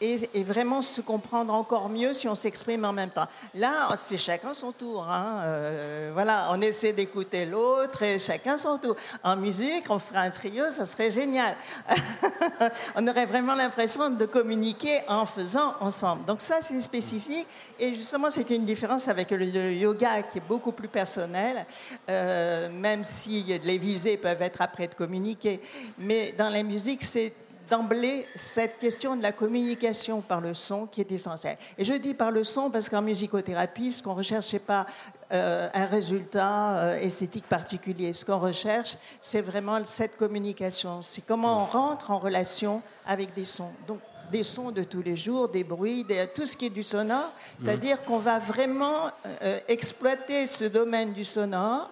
[0.00, 3.26] et, vraiment se comprendre encore mieux si on s'exprime en même temps.
[3.54, 5.06] Là, c'est chacun son tour.
[5.08, 5.40] Hein.
[5.42, 8.96] Euh, voilà, on essaie d'écouter l'autre et chacun son tour.
[9.22, 11.56] En musique, on ferait un trio, ça serait génial.
[12.96, 16.24] on aurait vraiment l'impression de communiquer en faisant ensemble.
[16.24, 17.46] Donc ça, c'est spécifique
[17.78, 21.66] et justement, c'est une différence avec le, yoga qui est beaucoup plus personnel,
[22.08, 25.60] euh, même si les visées peuvent être après de communiquer.
[25.98, 27.32] Mais dans la musique, c'est
[27.68, 31.58] d'emblée cette question de la communication par le son qui est essentielle.
[31.76, 34.86] Et je dis par le son parce qu'en musicothérapie, ce qu'on recherche, ce n'est pas
[35.32, 38.12] euh, un résultat euh, esthétique particulier.
[38.12, 41.02] Ce qu'on recherche, c'est vraiment cette communication.
[41.02, 43.72] C'est comment on rentre en relation avec des sons.
[43.86, 43.98] Donc,
[44.30, 46.04] des sons de tous les jours, des bruits,
[46.34, 47.32] tout ce qui est du sonore.
[47.62, 49.10] C'est-à-dire qu'on va vraiment
[49.42, 51.90] euh, exploiter ce domaine du sonore,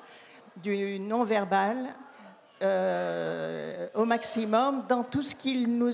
[0.63, 1.77] du non-verbal,
[2.63, 5.93] euh, au maximum dans tout ce qu'il nous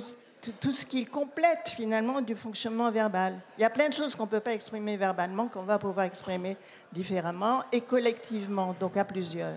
[0.61, 3.35] tout ce qu'il complète finalement du fonctionnement verbal.
[3.57, 6.07] Il y a plein de choses qu'on ne peut pas exprimer verbalement, qu'on va pouvoir
[6.07, 6.57] exprimer
[6.93, 9.55] différemment et collectivement, donc à plusieurs.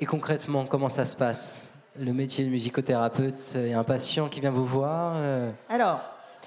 [0.00, 1.68] Et concrètement, comment ça se passe?
[1.96, 6.00] Le métier de musicothérapeute, il y a un patient qui vient vous voir euh, Alors,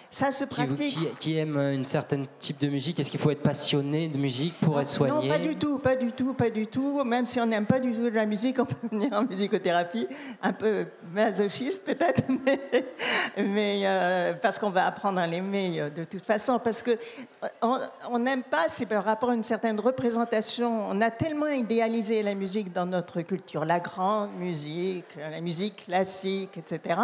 [0.10, 0.98] ça se pratique.
[1.20, 4.80] Qui, aime un certain type de musique Est-ce qu'il faut être passionné de musique pour
[4.80, 7.04] être soigné Non, pas du tout, pas du tout, pas du tout.
[7.04, 10.08] Même si on n'aime pas du tout la musique, on peut venir en musicothérapie,
[10.42, 12.24] un peu masochiste peut-être,
[13.38, 16.60] mais, euh, parce qu'on va apprendre à l'aimer euh, de toute façon.
[16.64, 17.78] Parce que euh,
[18.10, 20.90] on n'aime pas, c'est par rapport à une certaine représentation.
[20.90, 26.58] On a tellement idéalisé la musique dans notre culture, la grande musique, la musique classique,
[26.58, 26.96] etc.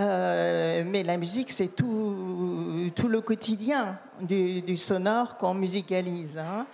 [0.00, 2.09] Euh, mais la musique, c'est tout,
[2.94, 6.38] tout le quotidien du, sonore qu'on musicalise.
[6.38, 6.66] Hein.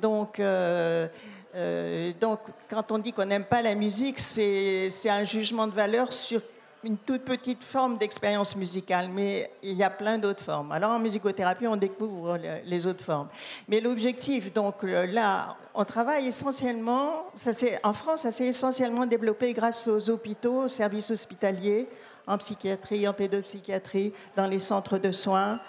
[0.00, 1.08] Donc, euh,
[1.54, 6.12] euh, donc, quand on dit qu'on n'aime pas la musique, c'est un jugement de valeur
[6.12, 6.40] sur
[6.84, 10.72] une toute petite forme d'expérience musicale, mais il y a plein d'autres formes.
[10.72, 13.28] Alors en musicothérapie, on découvre les autres formes.
[13.68, 17.52] Mais l'objectif, donc là, on travaille essentiellement, ça
[17.84, 21.88] en France, ça s'est essentiellement développé grâce aux hôpitaux, aux services hospitaliers,
[22.26, 25.60] en psychiatrie, en pédopsychiatrie, dans les centres de soins.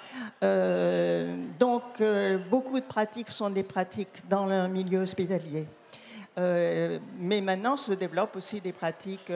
[0.44, 5.68] Euh, donc, euh, beaucoup de pratiques sont des pratiques dans le milieu hospitalier.
[6.36, 9.32] Euh, mais maintenant se développent aussi des pratiques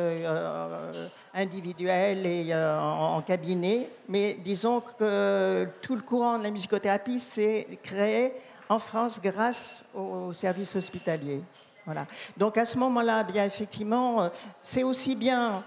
[1.34, 3.90] individuelles et en, cabinet.
[4.10, 8.34] Mais disons que tout le courant de la musicothérapie s'est créé
[8.68, 11.42] en France grâce aux services hospitaliers.
[11.86, 12.06] Voilà.
[12.36, 14.30] Donc à ce moment-là, bien effectivement,
[14.64, 15.64] c'est aussi bien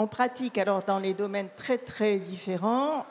[0.00, 3.04] on pratique alors dans les domaines très très différents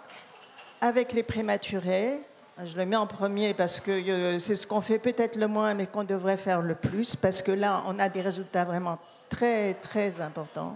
[0.82, 2.20] avec les prématurés.
[2.66, 5.76] Je le mets en premier parce que euh, c'est ce qu'on fait peut-être le moins,
[5.76, 8.98] mais qu'on devrait faire le plus, parce que là, on a des résultats vraiment
[9.30, 10.74] très très importants.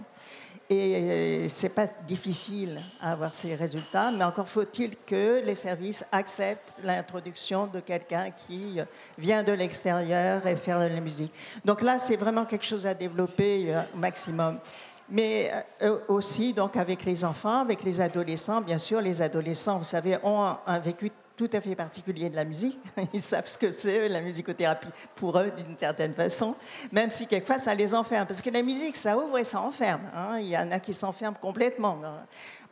[0.70, 6.04] Et euh, c'est pas difficile à avoir ces résultats, mais encore faut-il que les services
[6.12, 8.80] acceptent l'introduction de quelqu'un qui
[9.18, 11.34] vient de l'extérieur et faire de la musique.
[11.64, 14.60] Donc là, c'est vraiment quelque chose à développer euh, au maximum
[15.08, 15.50] mais
[15.82, 18.60] euh, aussi donc avec les enfants, avec les adolescents.
[18.60, 22.44] Bien sûr, les adolescents, vous savez, ont un, vécu tout à fait particulier de la
[22.44, 22.78] musique.
[23.12, 26.54] Ils savent ce que c'est, la musicothérapie, pour eux, d'une certaine façon,
[26.92, 28.26] même si quelquefois ça les enferme.
[28.26, 30.02] Parce que la musique, ça ouvre et ça enferme.
[30.14, 30.38] Hein.
[30.38, 31.98] Il y en a qui s'enferment complètement.
[32.04, 32.20] Hein.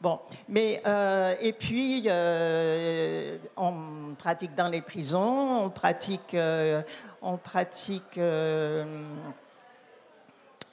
[0.00, 6.36] Bon, mais, euh, et puis, euh, on pratique dans les prisons, on pratique,
[7.20, 8.18] on pratique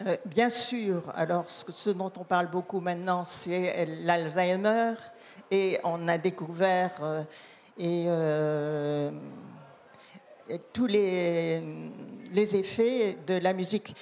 [0.06, 4.94] euh, bien sûr, alors ce, dont on parle beaucoup maintenant, c'est l'Alzheimer,
[5.52, 7.24] et on a découvert euh,
[7.82, 9.12] euh,
[10.72, 11.62] tous les,
[12.56, 13.94] effets de la musique.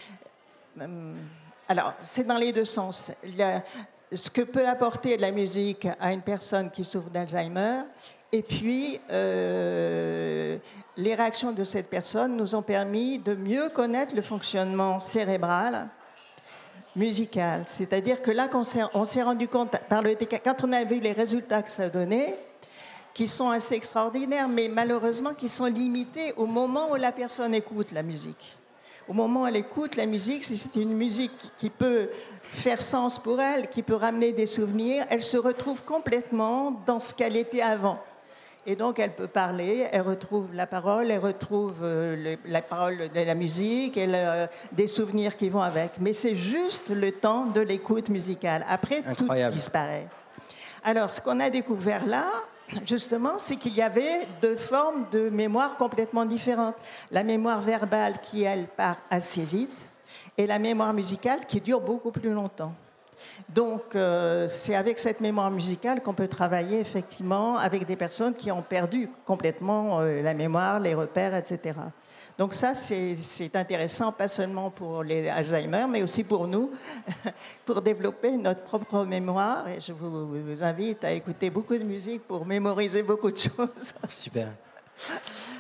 [1.68, 3.12] Alors, c'est dans les deux sens.
[4.14, 7.82] ce que peut apporter la musique à une personne qui souffre d'Alzheimer,
[8.34, 10.58] et puis, euh,
[10.98, 15.88] les réactions de cette personne nous ont permis de mieux connaître le fonctionnement cérébral
[16.96, 17.64] musical.
[17.68, 18.50] C'est-à-dire que là,
[18.94, 22.38] on s'est rendu compte, par le, quand on a vu les résultats que ça donnait,
[23.14, 27.92] qui sont assez extraordinaires, mais malheureusement qui sont limités au moment où la personne écoute
[27.92, 28.58] la musique.
[29.08, 32.10] Au moment où elle écoute la musique, si c'est une musique qui peut
[32.52, 37.14] faire sens pour elle, qui peut ramener des souvenirs, elle se retrouve complètement dans ce
[37.14, 38.00] qu'elle était avant.
[38.70, 43.22] Et donc, elle peut parler, elle retrouve la parole, elle retrouve euh, la parole de
[43.22, 44.10] la musique et
[44.74, 45.94] des souvenirs qui vont avec.
[46.02, 48.66] Mais c'est juste le temps de l'écoute musicale.
[48.68, 50.08] Après, tout disparaît.
[50.84, 52.26] Alors, ce qu'on a découvert là,
[52.86, 56.76] justement, c'est qu'il y avait deux formes de mémoire complètement différentes.
[57.10, 59.90] La mémoire verbale qui, elle, part assez vite,
[60.38, 62.74] et la mémoire musicale qui dure beaucoup plus longtemps.
[63.50, 68.52] Donc, euh, c'est avec cette mémoire musicale qu'on peut travailler effectivement avec des personnes qui
[68.52, 71.74] ont perdu complètement euh, la mémoire, les repères, etc.
[72.38, 76.72] Donc ça, c'est intéressant, pas seulement pour les Alzheimer, mais aussi pour nous,
[77.66, 79.68] pour développer notre propre mémoire.
[79.68, 83.94] Et je vous, vous invite à écouter beaucoup de musique pour mémoriser beaucoup de choses.
[84.08, 84.50] Super.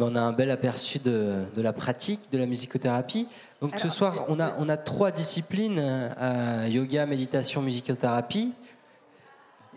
[0.00, 3.26] on a un bel aperçu de, la pratique de la musicothérapie.
[3.60, 8.52] Donc ce soir, on a, on a trois disciplines euh, yoga, méditation, musicothérapie.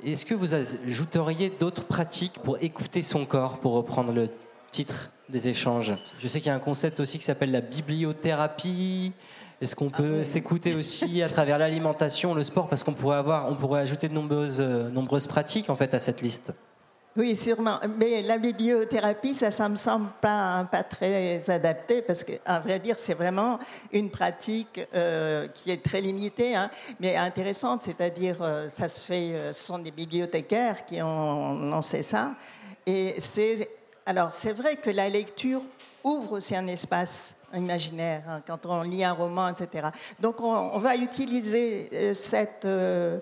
[0.03, 4.30] Est-ce que vous ajouteriez d'autres pratiques pour écouter son corps, pour reprendre le
[4.72, 5.93] titre des échanges?
[6.19, 9.13] Je sais qu'il y a un concept aussi qui s'appelle la bibliothérapie.
[9.61, 12.67] Est-ce qu'on peut ah s'écouter aussi à travers l'alimentation, le sport?
[12.67, 15.99] Parce qu'on pourrait avoir, on pourrait ajouter de nombreuses, euh, nombreuses pratiques en fait à
[15.99, 16.53] cette liste.
[17.18, 17.78] Oui, sûrement.
[17.97, 22.97] Mais la bibliothérapie, ça, ça me semble pas, pas très adapté parce qu'à vrai dire,
[22.97, 23.59] c'est vraiment
[23.91, 27.82] une pratique euh, qui est très limitée, hein, mais intéressante.
[27.82, 32.32] C'est-à-dire, euh, ça se fait, euh, ce sont des bibliothécaires qui ont lancé ça.
[32.86, 33.68] Et c'est,
[34.05, 35.62] alors, c'est vrai que la lecture
[36.05, 39.88] ouvre aussi un espace imaginaire, hein, quand on lit un roman, etc.
[40.20, 43.20] Donc on, va utiliser euh, cette euh,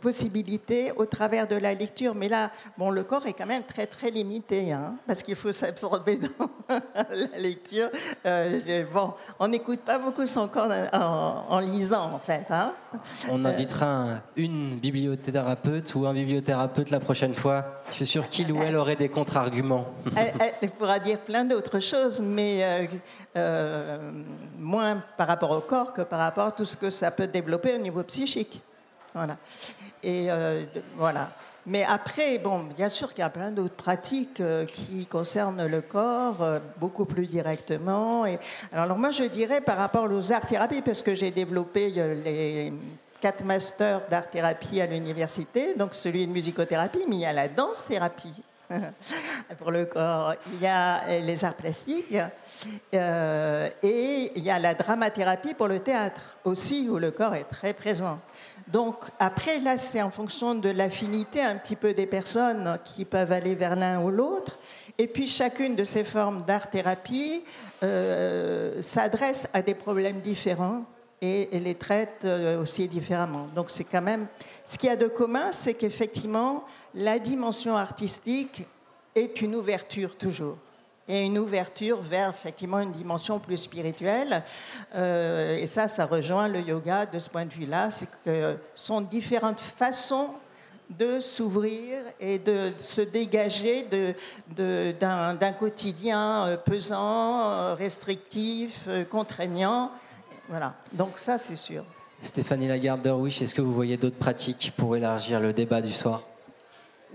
[0.00, 2.14] possibilité au travers de la lecture.
[2.14, 5.52] Mais là, bon, le corps est quand même très très limité, hein, parce qu'il faut
[5.52, 6.50] s'absorber dans
[7.10, 7.88] la lecture.
[8.26, 12.46] Euh, bon, on n'écoute pas beaucoup son corps en, lisant, en fait.
[12.50, 12.72] Hein.
[13.30, 17.82] On invitera une bibliothérapeute ou un bibliothérapeute la prochaine fois.
[17.88, 19.86] Je suis sûr qu'il ou elle aurait des contre-arguments.
[20.60, 22.86] Elle, pourra dire plein d'autres choses, mais euh,
[24.58, 27.74] moins par rapport au corps que par rapport à tout ce que ça peut développer
[27.74, 28.60] au niveau psychique.
[29.14, 29.36] Voilà.
[30.02, 30.64] Et euh,
[30.96, 31.30] voilà.
[31.64, 35.80] Mais après, bon, bien sûr qu'il y a plein d'autres pratiques euh, qui concernent le
[35.80, 36.44] corps
[36.78, 38.26] beaucoup plus directement.
[38.26, 38.38] Et,
[38.72, 42.72] alors, moi, je dirais par rapport aux arts-thérapies, parce que j'ai développé les
[43.20, 48.42] quatre masters d'art-thérapie à l'université, donc celui de musicothérapie, mais il y a la danse-thérapie
[49.58, 50.34] pour le corps.
[50.52, 52.16] Il y a les arts plastiques
[52.94, 57.44] euh, et il y a la dramathérapie pour le théâtre aussi, où le corps est
[57.44, 58.18] très présent.
[58.68, 63.32] Donc après, là, c'est en fonction de l'affinité un petit peu des personnes qui peuvent
[63.32, 64.58] aller vers l'un ou l'autre.
[64.98, 67.42] Et puis chacune de ces formes d'art-thérapie
[67.82, 70.84] euh, s'adresse à des problèmes différents
[71.22, 73.48] et, les traite euh, aussi différemment.
[73.54, 74.26] Donc c'est quand même...
[74.66, 76.64] Ce qu'il y a de commun, c'est qu'effectivement,
[76.94, 78.66] la dimension artistique
[79.14, 80.56] est une ouverture toujours
[81.08, 84.42] et une ouverture vers effectivement une dimension plus spirituelle.
[84.94, 89.00] Euh, et ça, ça rejoint le yoga de ce point de vue-là, c'est que sont
[89.00, 90.30] différentes façons
[90.90, 99.90] de s'ouvrir et de se dégager de, d'un, quotidien euh, pesant, restrictif, contraignant.
[100.48, 101.84] Voilà, donc ça c'est sûr.
[102.20, 106.22] Stéphanie Lagarde-Derwish, est-ce que vous voyez d'autres pratiques pour élargir le débat du soir?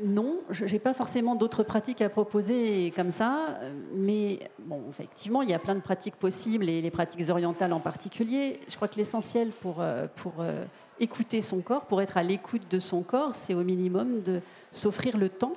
[0.04, 3.58] Non, je n'ai pas forcément d'autres pratiques à proposer comme ça,
[3.96, 7.80] mais bon, effectivement, il y a plein de pratiques possibles et les pratiques orientales en
[7.80, 8.60] particulier.
[8.70, 10.64] Je crois que l'essentiel pour, euh, pour euh,
[11.00, 15.18] écouter son corps, pour être à l'écoute de son corps, c'est au minimum de s'offrir
[15.18, 15.54] le temps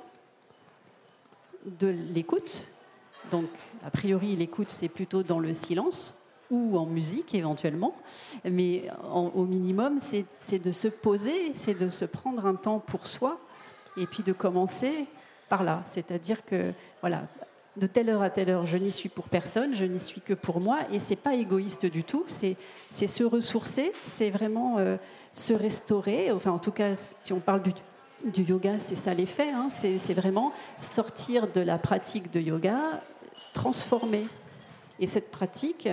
[1.65, 2.67] de l'écoute.
[3.29, 3.49] Donc,
[3.85, 6.15] a priori, l'écoute, c'est plutôt dans le silence
[6.51, 7.95] ou en musique éventuellement,
[8.45, 13.39] mais au minimum, c'est de se poser, c'est de se prendre un temps pour soi
[13.97, 15.07] et puis de commencer
[15.49, 15.83] par là.
[15.85, 17.23] C'est-à-dire que, voilà,
[17.77, 20.33] de telle heure à telle heure, je n'y suis pour personne, je n'y suis que
[20.33, 22.25] pour moi, et c'est pas égoïste du tout.
[22.27, 22.57] C'est
[22.89, 24.97] se ressourcer, c'est vraiment euh,
[25.33, 26.31] se restaurer.
[26.31, 29.49] Enfin, en tout cas, si on parle du, yoga, c'est ça l'effet.
[29.51, 29.69] Hein.
[29.69, 33.01] c'est vraiment sortir de la pratique de yoga,
[33.53, 34.27] transformer.
[34.99, 35.89] Et cette pratique,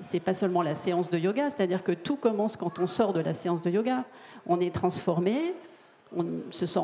[0.00, 3.20] c'est pas seulement la séance de yoga, c'est-à-dire que tout commence quand on sort de
[3.20, 4.04] la séance de yoga.
[4.46, 5.54] On est transformé,
[6.16, 6.80] on se sent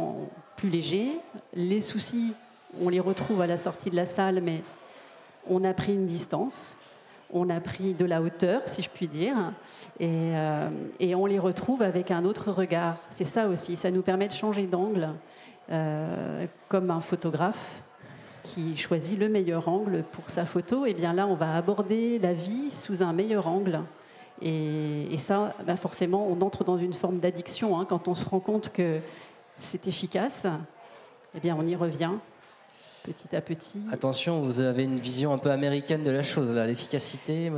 [0.56, 1.18] plus léger.
[1.54, 2.34] Les soucis,
[2.80, 4.62] on les retrouve à la sortie de la salle, mais
[5.48, 6.76] on a pris une distance,
[7.32, 9.36] on a pris de la hauteur, si je puis dire,
[10.00, 10.68] et, euh,
[11.16, 12.96] on les retrouve avec un autre regard.
[13.10, 15.10] C'est ça aussi, ça nous permet de changer d'angle,
[15.70, 17.83] euh, comme un photographe
[18.44, 20.86] qui choisit le meilleur angle pour sa photo.
[20.86, 23.80] Et eh bien là, on va aborder la vie sous un meilleur angle.
[24.42, 27.78] Et, ça, bah, forcément, on entre dans une forme d'addiction.
[27.78, 27.86] Hein.
[27.88, 29.00] Quand on se rend compte que
[29.58, 30.46] c'est efficace,
[31.34, 32.12] eh bien, on y revient
[33.04, 33.80] petit à petit.
[33.92, 37.50] Attention, vous avez une vision un peu américaine de la chose, là, l'efficacité.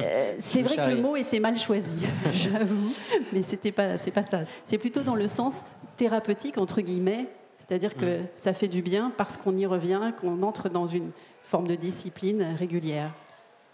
[0.00, 2.92] Euh, c'est vrai que le mot était mal choisi, j'avoue,
[3.32, 4.42] mais c'était pas, c'est pas ça.
[4.64, 5.64] C'est plutôt dans le sens
[5.96, 7.26] thérapeutique entre guillemets,
[7.72, 8.26] c'est-à-dire que mm.
[8.36, 11.10] ça fait du bien parce qu'on y revient, qu'on entre dans une
[11.42, 13.12] forme de discipline régulière.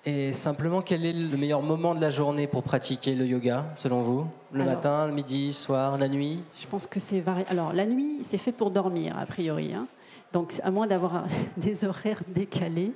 [0.07, 4.03] Et simplement, quel est le meilleur moment de la journée pour pratiquer le yoga, selon
[4.03, 4.25] vous?
[4.53, 6.45] Le matin, le midi, le soir, la nuit?
[6.61, 7.45] Je pense que c'est varié.
[7.51, 9.75] Alors, la nuit, c'est fait pour dormir, a priori.
[9.75, 9.89] Hein.
[10.33, 11.25] Donc, à moins d'avoir
[11.57, 12.93] des horaires décalés,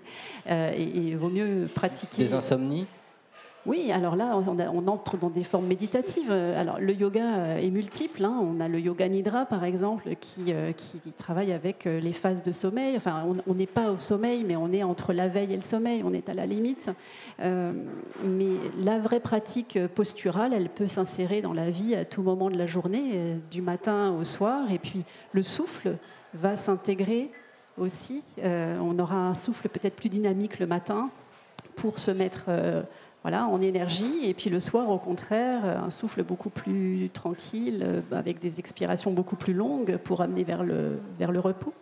[0.48, 2.22] euh, et il vaut mieux pratiquer.
[2.22, 2.86] Des insomnies?
[3.64, 6.32] Oui, alors là, on, entre dans des formes méditatives.
[6.32, 8.24] Alors, le yoga est multiple.
[8.24, 8.40] Hein.
[8.42, 10.72] On a le yoga nidra, par exemple, qui, euh,
[11.16, 12.96] travaille avec euh, les phases de sommeil.
[12.96, 16.02] Enfin, on n'est pas au sommeil, mais on est entre la veille et le sommeil.
[16.04, 16.90] On est à la limite.
[17.38, 17.72] Euh,
[18.24, 22.58] mais la vraie pratique posturale, elle peut s'insérer dans la vie à tout moment de
[22.58, 24.72] la journée, du matin au soir.
[24.72, 25.98] Et puis, le souffle
[26.34, 27.30] va s'intégrer
[27.78, 28.24] aussi.
[28.42, 31.10] on aura un souffle peut-être plus dynamique le matin
[31.76, 32.50] pour se mettre
[33.22, 34.24] voilà, en énergie.
[34.24, 39.12] Et puis le soir, au contraire, un souffle beaucoup plus tranquille, euh, avec des expirations
[39.12, 41.72] beaucoup plus longues pour amener vers le, vers le repos.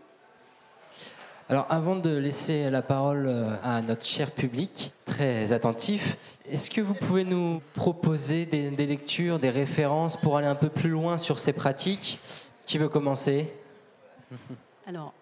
[1.49, 6.17] Alors avant de laisser la parole euh, à notre cher public, très attentif,
[6.49, 10.69] est-ce que vous pouvez nous proposer des, des lectures, des références pour aller un peu
[10.69, 12.21] plus loin sur ces pratiques?
[12.67, 13.53] Qui veut commencer?
[14.87, 15.13] Alors,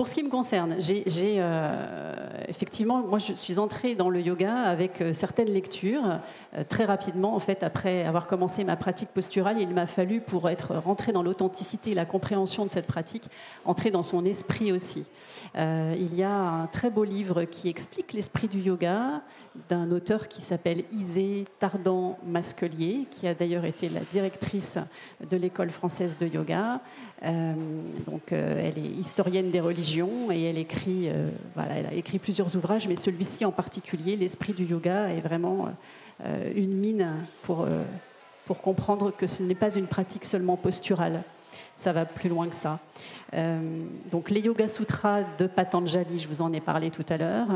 [0.00, 1.04] pour ce qui me concerne, j'ai
[1.40, 2.14] euh,
[2.48, 6.20] effectivement, moi je suis entrée dans le yoga avec euh, certaines lectures.
[6.54, 10.48] Euh, très rapidement, en fait, après avoir commencé ma pratique posturale, il m'a fallu, pour
[10.48, 13.24] être rentrée dans l'authenticité et la compréhension de cette pratique,
[13.66, 15.04] entrer dans son esprit aussi.
[15.54, 19.20] il y a un très beau livre qui explique l'esprit du yoga
[19.68, 24.78] d'un auteur qui s'appelle Isée Tardan Masquelier, qui a d'ailleurs été la directrice
[25.28, 26.80] de l'école française de yoga.
[27.22, 32.56] Donc, elle est historienne des religions et elle écrit, euh, voilà, elle a écrit plusieurs
[32.56, 35.68] ouvrages, mais celui-ci en particulier, L'esprit du yoga, est vraiment
[36.24, 37.82] euh, une mine pour, euh,
[38.46, 41.22] pour comprendre que ce n'est pas une pratique seulement posturale.
[41.76, 42.78] Ça va plus loin que ça.
[44.10, 47.46] Donc les Yoga Sutras de Patanjali, je vous en ai parlé tout à l'heure.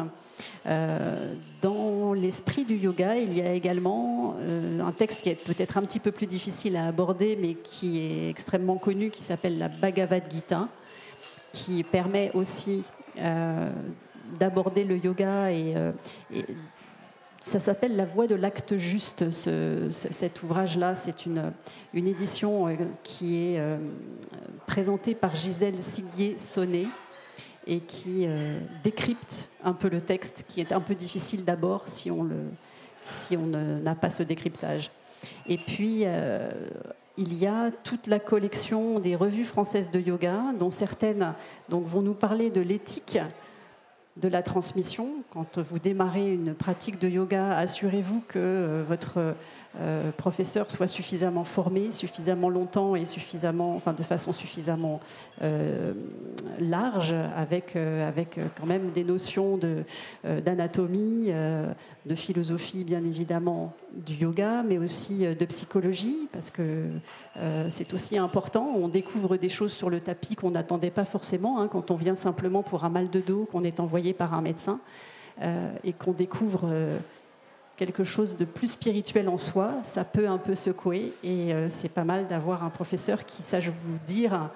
[1.62, 5.98] dans l'esprit du yoga, il y a également un texte qui est peut-être un petit
[5.98, 10.68] peu plus difficile à aborder, mais qui est extrêmement connu, qui s'appelle la Bhagavad Gita
[11.54, 12.82] qui permet aussi
[13.18, 13.70] euh,
[14.38, 15.92] d'aborder le yoga et, euh,
[17.44, 20.94] ça s'appelle La voie de l'acte juste, cet ouvrage-là.
[20.94, 21.52] C'est une,
[21.92, 23.62] une, édition euh, qui est
[24.66, 26.86] présentée par Gisèle Siguier-Sonnet
[27.66, 28.26] et qui
[28.82, 32.28] décrypte un peu le texte, qui est un peu difficile d'abord si on
[33.02, 34.90] si n'a pas ce décryptage.
[35.46, 36.04] Et puis,
[37.16, 41.34] il y a toute la collection des revues françaises de yoga, dont certaines
[41.68, 43.18] donc, vont nous parler de l'éthique
[44.16, 45.08] de la transmission.
[45.32, 49.34] Quand vous démarrez une pratique de yoga, assurez-vous que euh, votre
[49.80, 55.00] euh, professeur soit suffisamment formé, suffisamment longtemps et suffisamment, enfin de façon suffisamment
[55.42, 55.92] euh,
[56.60, 59.58] large, avec, avec quand même des notions
[60.24, 61.32] d'anatomie,
[62.06, 66.86] de, philosophie bien évidemment du yoga, mais aussi de psychologie, parce que
[67.68, 68.72] c'est aussi important.
[68.76, 72.14] On découvre des choses sur le tapis qu'on n'attendait pas forcément hein, quand on vient
[72.14, 74.78] simplement pour un mal de dos, qu'on est envoyé par un médecin
[75.42, 76.96] euh, et qu'on découvre euh,
[77.76, 81.88] quelque chose de plus spirituel en soi, ça peut un peu secouer et euh, c'est
[81.88, 84.50] pas mal d'avoir un professeur qui sache vous dire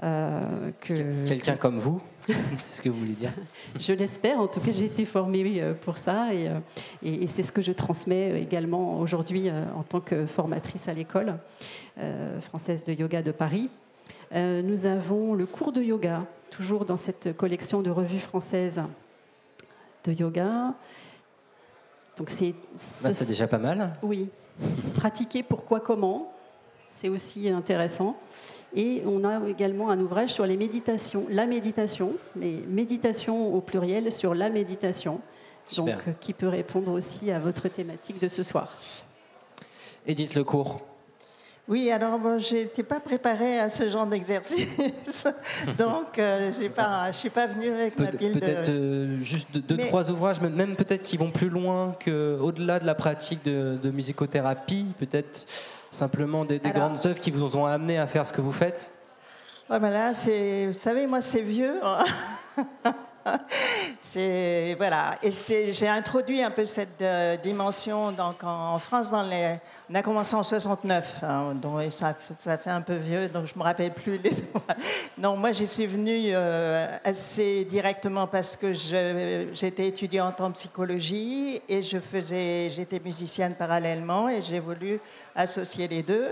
[0.00, 1.26] que...
[1.26, 2.00] Quelqu'un comme vous,
[2.58, 3.32] c'est ce que vous voulez dire
[3.78, 6.48] Je l'espère, en tout cas j'ai été formée pour ça et,
[7.02, 11.34] et, c'est ce que je transmets également aujourd'hui en tant que formatrice à l'école
[12.40, 13.68] française de yoga de Paris.
[14.32, 18.80] nous avons le cours de yoga, toujours dans cette collection de revues françaises
[20.04, 20.74] de yoga.
[22.20, 23.94] Donc c'est bah, c'est déjà pas mal.
[24.02, 24.28] Oui.
[24.94, 26.30] Pratiquer pourquoi comment,
[26.90, 28.14] c'est aussi intéressant.
[28.76, 34.12] Et on a également un ouvrage sur les méditations, la méditation, mais méditation au pluriel
[34.12, 35.22] sur la méditation,
[35.78, 35.88] donc
[36.20, 38.76] qui peut répondre aussi à votre thématique de ce soir.
[40.06, 40.89] Edith Lecourt.
[41.70, 45.24] Oui, alors je n'étais pas préparée à ce genre d'exercice,
[45.78, 49.76] donc euh, je ne suis pas venue avec Pe ma pile Peut-être euh, juste deux,
[49.76, 55.46] trois ouvrages, même peut-être qui vont plus loin qu'au-delà de la pratique de, musicothérapie, peut-être
[55.92, 58.90] simplement des, grandes œuvres qui vous ont amené à faire ce que vous faites.
[59.70, 61.80] Ouais, là, vous savez, moi c'est vieux.
[64.76, 65.14] voilà.
[65.22, 65.30] Et
[65.72, 68.12] j'ai introduit un peu cette euh, dimension.
[68.12, 69.56] Donc en, France, dans les,
[69.90, 73.58] on a commencé en 69, hein, donc ça, ça, fait un peu vieux, donc je
[73.58, 74.20] me rappelle plus
[75.18, 81.82] non, moi j'y suis venue euh, assez directement parce que j'étais étudiante en psychologie et
[81.82, 85.00] j'étais musicienne parallèlement et j'ai voulu
[85.34, 86.28] associer les deux.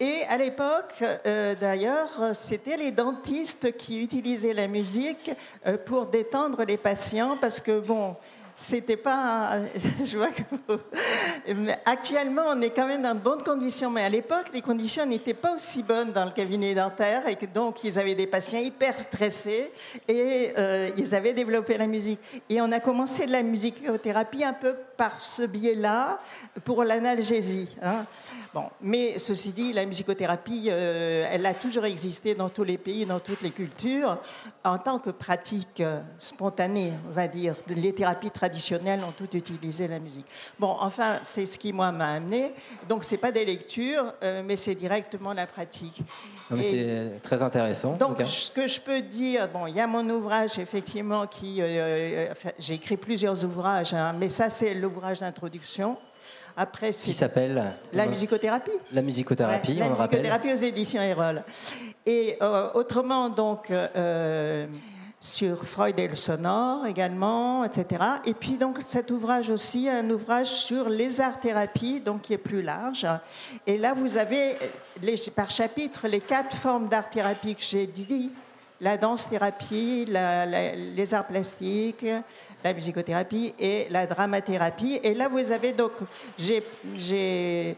[0.00, 5.32] Et à l'époque, euh, d'ailleurs, c'était les dentistes qui utilisaient la musique
[5.66, 8.14] euh, pour détendre les patients parce que, bon,
[8.58, 9.52] c'était pas.
[10.04, 10.42] Je vois que.
[11.86, 15.32] Actuellement, on est quand même dans de bonnes conditions, mais à l'époque, les conditions n'étaient
[15.32, 19.70] pas aussi bonnes dans le cabinet dentaire, et donc ils avaient des patients hyper stressés,
[20.08, 22.18] et euh, ils avaient développé la musique.
[22.50, 26.18] Et on a commencé la musicothérapie un peu par ce biais-là
[26.64, 27.76] pour l'analgésie.
[27.80, 28.06] Hein.
[28.52, 33.06] Bon, mais ceci dit, la musicothérapie, euh, elle a toujours existé dans tous les pays,
[33.06, 34.18] dans toutes les cultures,
[34.64, 37.54] en tant que pratique euh, spontanée, on va dire.
[37.68, 38.47] Les thérapies traditionnelles
[39.04, 40.26] ont toutes utilisé la musique.
[40.58, 42.52] Bon, enfin, c'est ce qui, moi, m'a amené.
[42.88, 46.02] Donc, ce n'est pas des lectures, euh, mais c'est directement la pratique.
[46.60, 47.96] C'est très intéressant.
[47.96, 51.62] Donc, ce que je peux dire, bon, il y a mon ouvrage, effectivement, qui.
[52.58, 55.96] j'ai écrit plusieurs ouvrages, hein, mais ça, c'est le ouvrage d'introduction.
[56.60, 58.72] Après, qui s'appelle La musicothérapie.
[58.92, 60.22] La musicothérapie, on le rappelle.
[60.22, 61.44] La musicothérapie aux éditions Erol.
[62.04, 64.66] Et euh, autrement, donc, euh,
[65.20, 68.04] sur Freud et le sonore également, etc.
[68.24, 72.62] Et puis, donc, cet ouvrage aussi, un ouvrage sur les arts-thérapies, donc qui est plus
[72.62, 73.06] large.
[73.66, 74.56] Et là, vous avez
[75.34, 78.30] par chapitre les quatre formes d'art-thérapie que j'ai dit
[78.80, 82.06] la danse-thérapie, les arts plastiques,
[82.62, 85.00] la musicothérapie et la dramathérapie.
[85.02, 85.92] Et là, vous avez donc,
[86.38, 87.76] j'ai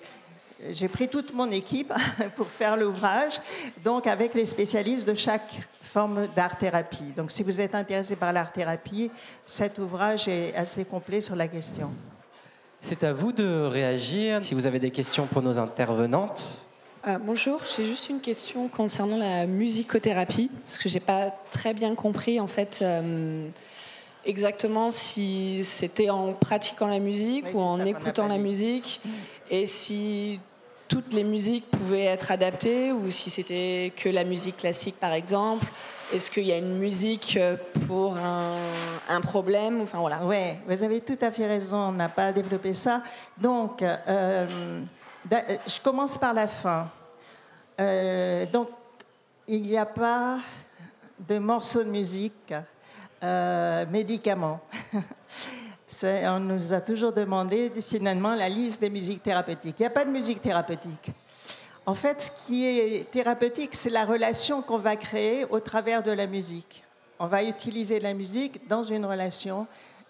[0.93, 1.93] pris toute mon équipe
[2.37, 3.41] pour faire l'ouvrage,
[3.85, 7.13] donc avec les spécialistes de chaque forme d'art-thérapie.
[7.17, 9.11] Donc, si vous êtes intéressé par l'art-thérapie,
[9.47, 11.91] cet ouvrage est assez complet sur la question.
[12.81, 14.43] C'est à vous de réagir.
[14.43, 16.65] Si vous avez des questions pour nos intervenantes.
[17.07, 21.95] Euh, bonjour, j'ai juste une question concernant la musicothérapie, parce que j'ai pas très bien
[21.95, 22.81] compris en fait.
[22.83, 23.49] Euh,
[24.25, 29.01] exactement si c'était en pratiquant la musique ou en écoutant la musique
[29.51, 30.41] et si
[30.91, 35.67] toutes les musiques pouvaient être adaptées ou si c'était que la musique classique par exemple
[36.13, 37.39] est-ce qu'il y a une musique
[37.87, 40.21] pour un, problème enfin voilà.
[40.25, 43.05] Oui vous avez tout à fait raison on n'a pas développé ça.
[43.39, 44.81] Donc euh,
[45.31, 46.91] je commence par la fin.
[47.81, 48.69] Euh, donc
[49.47, 50.41] il n'y a pas
[51.21, 52.53] de morceaux de musique
[53.23, 54.61] euh, médicaments.
[56.03, 59.79] on nous a toujours demandé finalement la liste des musiques thérapeutiques.
[59.79, 61.11] Il n'y a pas de musique thérapeutique.
[61.87, 66.13] En fait, ce qui est thérapeutique, c'est la relation qu'on va créer au travers de
[66.13, 66.85] la musique.
[67.19, 69.67] On va utiliser la musique dans une relation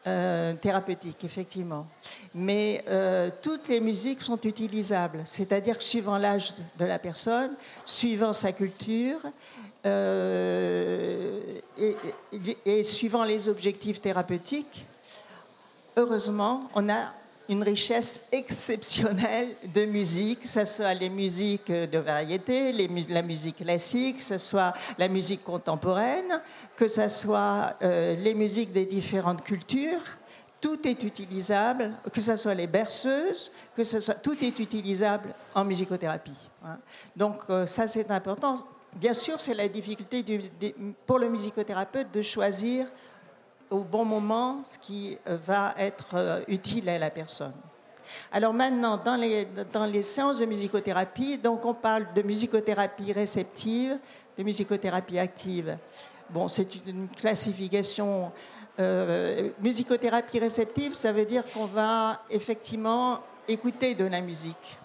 [0.06, 1.86] euh, thérapeutique, effectivement.
[2.34, 7.52] Mais euh, toutes les musiques sont utilisables, c'est-à-dire suivant l'âge de la personne,
[7.84, 9.18] suivant sa culture,
[9.84, 11.40] euh,
[12.64, 14.86] et, suivant les objectifs thérapeutiques,
[15.96, 17.12] heureusement, on a
[17.48, 22.72] une richesse exceptionnelle de musique, que ce soit les musiques de variété,
[23.08, 26.40] la musique classique, que ce soit la musique contemporaine,
[26.76, 30.00] que ce soit euh, les musiques des différentes cultures.
[30.60, 35.64] Tout est utilisable, que ce soit les berceuses, que ce soit, tout est utilisable en
[35.64, 36.50] musicothérapie.
[36.64, 36.78] Hein.
[37.16, 38.58] Donc euh, ça c'est important
[38.94, 40.24] bien sûr, c'est la difficulté
[41.06, 42.86] pour le musicothérapeute de choisir
[43.70, 47.54] au bon moment ce qui euh, va être euh, utile à la personne.
[48.32, 53.96] Alors maintenant, dans les, dans les séances de musicothérapie, donc on parle de musicothérapie réceptive,
[54.36, 55.78] de musicothérapie active.
[56.28, 58.32] Bon, c'est une classification.
[58.80, 64.78] Euh, musicothérapie réceptive, ça veut dire qu'on va effectivement écouter de la musique.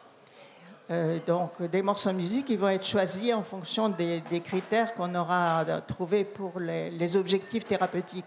[1.25, 5.65] Donc des morceaux de musique qui vont être choisis en fonction des, critères qu'on aura
[5.87, 8.25] trouvés pour les, objectifs thérapeutiques.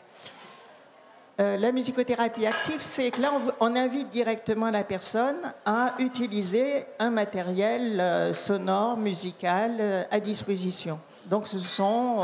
[1.41, 7.11] Euh, la musicothérapie active, c'est que là, on, invite directement la personne à utiliser un
[7.11, 10.99] matériel euh, sonore, musical à disposition.
[11.27, 12.23] Donc ce sont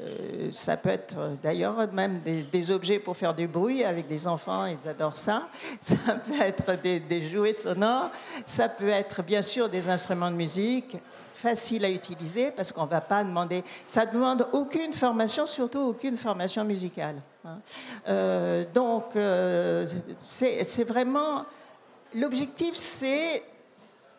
[0.00, 4.26] euh, ça peut être euh, d'ailleurs même des, objets pour faire du bruit avec des
[4.26, 5.48] enfants, ils adorent ça.
[5.80, 8.10] Ça peut être des, jouets sonores,
[8.46, 10.96] ça peut être bien sûr des instruments de musique
[11.38, 13.62] faciles à utiliser parce qu'on ne va pas demander.
[13.86, 17.16] Ça ne demande aucune formation, surtout aucune formation musicale.
[17.44, 17.58] Hein.
[18.08, 19.04] Euh, donc
[20.22, 21.44] c'est vraiment.
[22.14, 23.42] L'objectif, c'est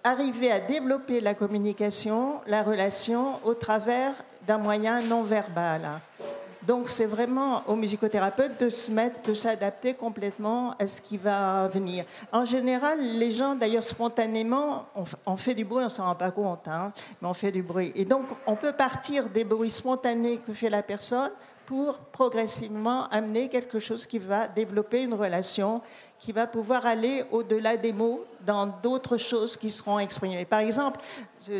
[0.04, 4.14] arriver à développer la communication, la relation au travers
[4.48, 6.00] d'un moyen non verbal.
[6.70, 11.68] Donc c'est vraiment au musicothérapeute de se mettre, de s'adapter complètement à ce qui va
[11.68, 12.06] venir.
[12.32, 14.86] En général, les gens, d'ailleurs spontanément,
[15.26, 17.92] on, fait du bruit, on s'en rend pas compte, hein, mais on fait du bruit.
[17.96, 21.32] Et donc on peut partir des bruits spontanés que fait la personne
[21.66, 25.82] pour progressivement amener quelque chose qui va développer une relation,
[26.20, 30.46] qui va pouvoir aller au-delà des mots dans d'autres choses qui seront exprimées.
[30.46, 31.00] Par exemple,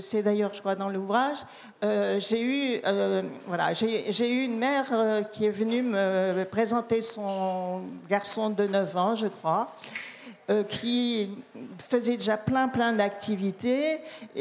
[0.02, 1.38] c'est d'ailleurs, je crois, dans l'ouvrage,
[1.84, 7.02] euh, j'ai eu, euh, voilà, j'ai eu une mère euh, qui est venue me présenter
[7.02, 9.74] son garçon de 9 ans, je crois.
[10.50, 11.30] Euh, qui
[11.90, 14.00] faisait déjà plein, plein d'activités,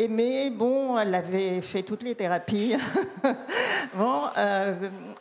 [0.08, 2.76] mais bon, elle avait fait toutes les thérapies.
[3.94, 4.74] bon, euh,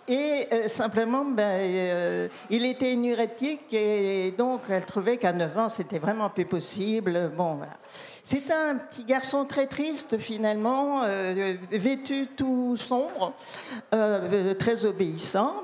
[0.08, 6.00] et euh, simplement, ben, il était énurétique et donc elle trouvait qu'à 9 ans, c'était
[6.00, 7.32] vraiment plus possible.
[7.36, 7.76] Bon, voilà.
[8.24, 11.02] C'est un petit garçon très triste finalement,
[11.70, 13.34] vêtu tout sombre,
[14.58, 15.64] très obéissant.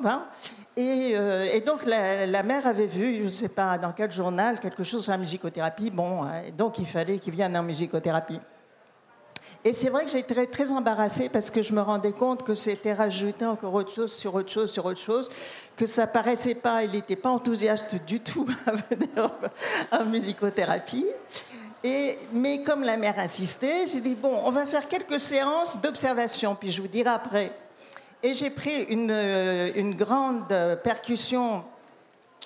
[0.78, 4.84] Euh, et, donc la, mère avait vu, je ne sais pas dans quel journal, quelque
[4.84, 5.92] chose sur la musicothérapie.
[5.92, 8.40] Bon, hein, donc il fallait qu'il vienne en musicothérapie.
[9.66, 12.54] Et c'est vrai que j'étais très, très embarrassée parce que je me rendais compte que
[12.54, 15.30] c'était rajouter encore autre chose sur autre chose sur autre chose,
[15.78, 19.32] que ça paraissait pas, il n'était pas enthousiaste du tout à venir
[19.92, 21.06] en musicothérapie.
[22.34, 26.72] Mais comme la mère insistait, j'ai dit bon, on va faire quelques séances d'observation, puis
[26.72, 27.52] je vous dirai après
[28.24, 30.48] et j'ai pris une, euh, grande
[30.82, 31.64] percussion,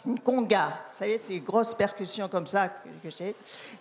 [0.08, 0.70] une conga.
[0.90, 3.10] Vous savez, ces grosses percussions comme ça que,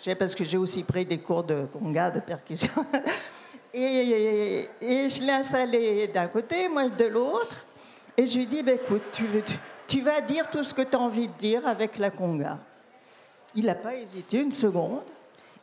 [0.02, 0.14] j'ai.
[0.14, 2.70] Parce que j'ai aussi pris des cours de conga, de percussion.
[3.72, 7.64] Et, je l'ai installé d'un côté, moi de l'autre.
[8.16, 9.24] Et je lui dis, bah, écoute, tu,
[9.86, 12.58] tu vas dire tout ce que tu as envie de dire avec la conga.
[13.54, 15.02] Il n'a pas hésité une seconde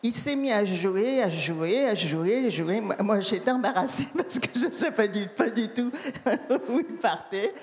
[0.06, 2.82] il s'est mis à jouer, à jouer, à jouer, à jouer.
[2.82, 5.30] Moi, j'étais embarrassée parce que je ne sais pas du,
[5.70, 5.92] tout
[6.70, 7.54] où il partait.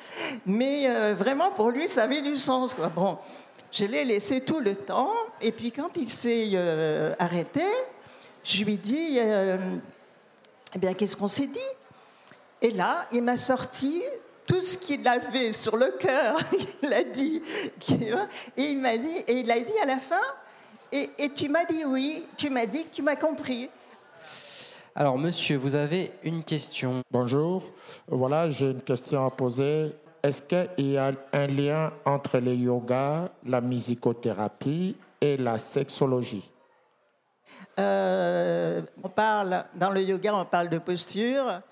[0.46, 2.72] Mais euh, vraiment, pour lui, ça avait du sens.
[2.72, 2.88] Quoi.
[2.88, 3.18] Bon,
[3.70, 5.12] je l'ai laissé tout le temps.
[5.42, 7.62] Et puis, quand il s'est euh, arrêté,
[8.42, 9.58] je lui ai dit euh,
[10.74, 11.60] Eh bien, qu'est-ce qu'on s'est dit?
[12.62, 14.02] Et là, il m'a sorti
[14.46, 16.38] tout ce qu'il avait sur le cœur.
[16.82, 17.42] il a dit.
[18.56, 20.20] Et il m'a dit, et il a dit à la fin
[20.92, 23.68] et, tu m'as dit oui, tu m'as dit que tu m'as compris.
[24.94, 27.02] Alors, monsieur, vous avez une question.
[27.10, 27.62] Bonjour.
[28.08, 29.92] Voilà, j'ai une question à poser.
[30.22, 36.50] Est-ce qu'il y a un lien entre le yoga, la musicothérapie et la sexologie?
[37.78, 41.62] Euh, on parle, dans le yoga, on parle de posture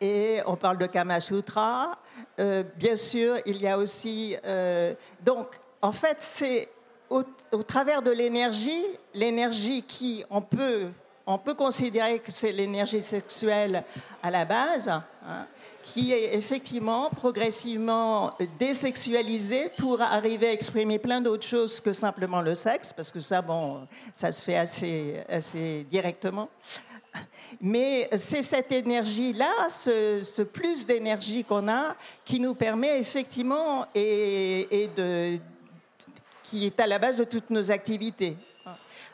[0.00, 1.98] et on parle de Kama Sutra.
[2.38, 4.36] Euh, bien sûr, il y a aussi.
[4.44, 6.68] Euh, donc, en fait, c'est
[7.10, 8.84] au, travers de l'énergie,
[9.14, 10.88] l'énergie qui, on peut,
[11.26, 13.84] on peut considérer que c'est l'énergie sexuelle
[14.22, 15.04] à la base, hein,
[15.82, 22.54] qui est effectivement progressivement désexualisée pour arriver à exprimer plein d'autres choses que simplement le
[22.54, 26.48] sexe, parce que ça, bon, ça se fait assez, assez directement.
[27.60, 35.38] Mais c'est cette énergie-là, ce, plus d'énergie qu'on a, qui nous permet effectivement et de
[36.48, 38.34] qui est à la base de toutes nos activités.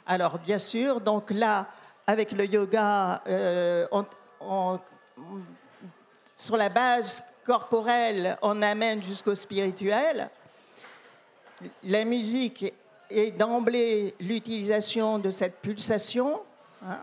[0.07, 1.67] Alors, bien sûr, donc là,
[2.07, 3.87] avec le yoga, euh,
[6.37, 10.31] sur la base corporelle, on amène jusqu'au spirituel.
[11.83, 12.73] La musique
[13.11, 16.41] est d'emblée l'utilisation de cette pulsation.
[16.83, 17.01] Hein.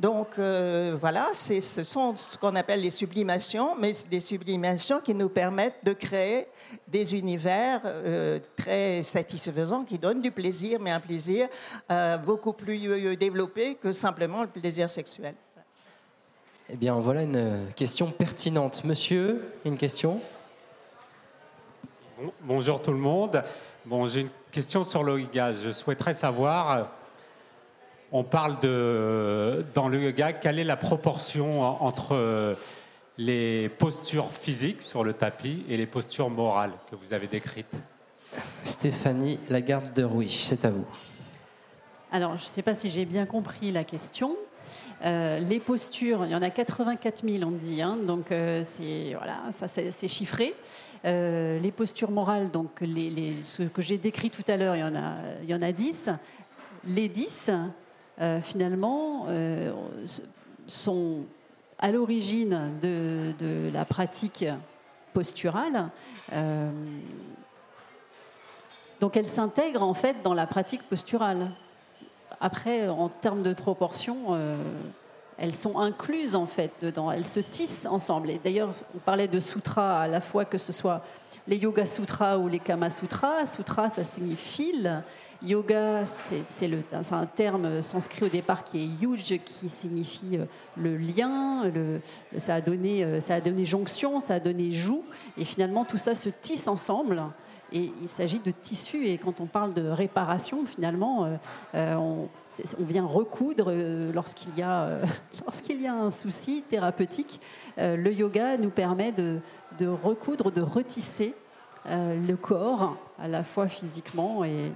[0.00, 5.28] Donc euh, voilà, ce sont ce qu'on appelle les sublimations, mais des sublimations qui nous
[5.28, 6.46] permettent de créer
[6.88, 11.48] des univers euh, très satisfaisants, qui donnent du plaisir, mais un plaisir
[11.90, 12.78] euh, beaucoup plus
[13.18, 15.34] développé que simplement le plaisir sexuel.
[16.70, 18.82] Eh bien, voilà une question pertinente.
[18.84, 20.18] Monsieur, une question?
[22.40, 23.42] Bonjour tout le monde.
[23.84, 25.26] Bon, j'ai une question sur le.
[25.62, 26.88] Je souhaiterais savoir
[28.12, 32.56] on parle de, dans le yoga, quelle est la proportion entre
[33.18, 37.82] les postures physiques sur le tapis et les postures morales que vous avez décrites?
[38.64, 40.86] Stéphanie Lagarde de Rouy, c'est à vous.
[42.12, 44.36] Alors, je ne sais pas si j'ai bien compris la question.
[45.04, 49.14] Euh, les postures, il y en a 84 000, on dit, hein, donc euh, c'est
[49.16, 50.54] voilà, ça c'est chiffré.
[51.04, 54.84] Euh, les postures morales, donc les, ce que j'ai décrit tout à l'heure, il y
[54.84, 56.10] en a, il y en a 10.
[56.84, 57.66] Les 10, euh,
[58.42, 59.72] finalement, euh,
[60.66, 61.20] sont
[61.78, 64.44] à l'origine de, la pratique
[65.12, 65.88] posturale.
[66.32, 66.70] Euh,
[69.00, 71.50] donc elles s'intègrent en fait dans la pratique posturale.
[72.40, 74.38] Après, en termes de proportion,
[75.36, 78.30] elles sont incluses en fait dedans, elles se tissent ensemble.
[78.30, 81.02] Et d'ailleurs, on parlait de sutra à la fois que ce soit
[81.46, 83.46] les Yoga Sutras ou les Kama Sutras.
[83.46, 85.02] Sutra, ça signifie fil.
[85.42, 86.44] Yoga, c'est
[87.12, 90.44] un terme sanskrit au départ qui est yuj, qui signifie euh,
[90.76, 91.62] le lien.
[92.36, 95.02] Ça, a donné, euh, ça a donné jonction, ça a donné joue.
[95.38, 97.22] Et finalement, tout ça se tisse ensemble.
[97.72, 99.06] Et il s'agit de tissu.
[99.06, 101.38] Et quand on parle de réparation, finalement,
[101.74, 102.28] euh, on,
[102.80, 103.72] vient recoudre
[104.12, 104.98] lorsqu'il y, a,
[105.46, 107.40] lorsqu'il y a un souci thérapeutique.
[107.78, 109.38] le yoga nous permet de,
[109.78, 111.34] de recoudre, de retisser
[111.86, 114.72] le corps, à la fois physiquement et,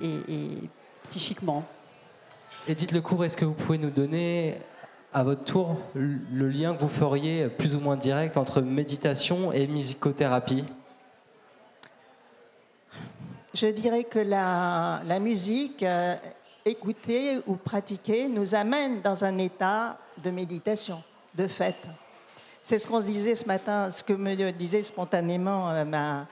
[0.00, 0.68] et,
[1.02, 1.64] psychiquement.
[2.68, 4.56] Edith Lecourt, est-ce que vous pouvez nous donner
[5.12, 9.66] à votre tour le lien que vous feriez plus ou moins direct entre méditation et
[9.66, 10.64] musicothérapie?
[13.54, 16.14] Je dirais que la, la musique euh,
[16.64, 21.02] écoutée ou pratiquée nous amène dans un état de méditation,
[21.34, 21.76] de fait.
[22.62, 26.26] C'est ce qu'on se disait ce matin, ce que me disait spontanément euh, ma,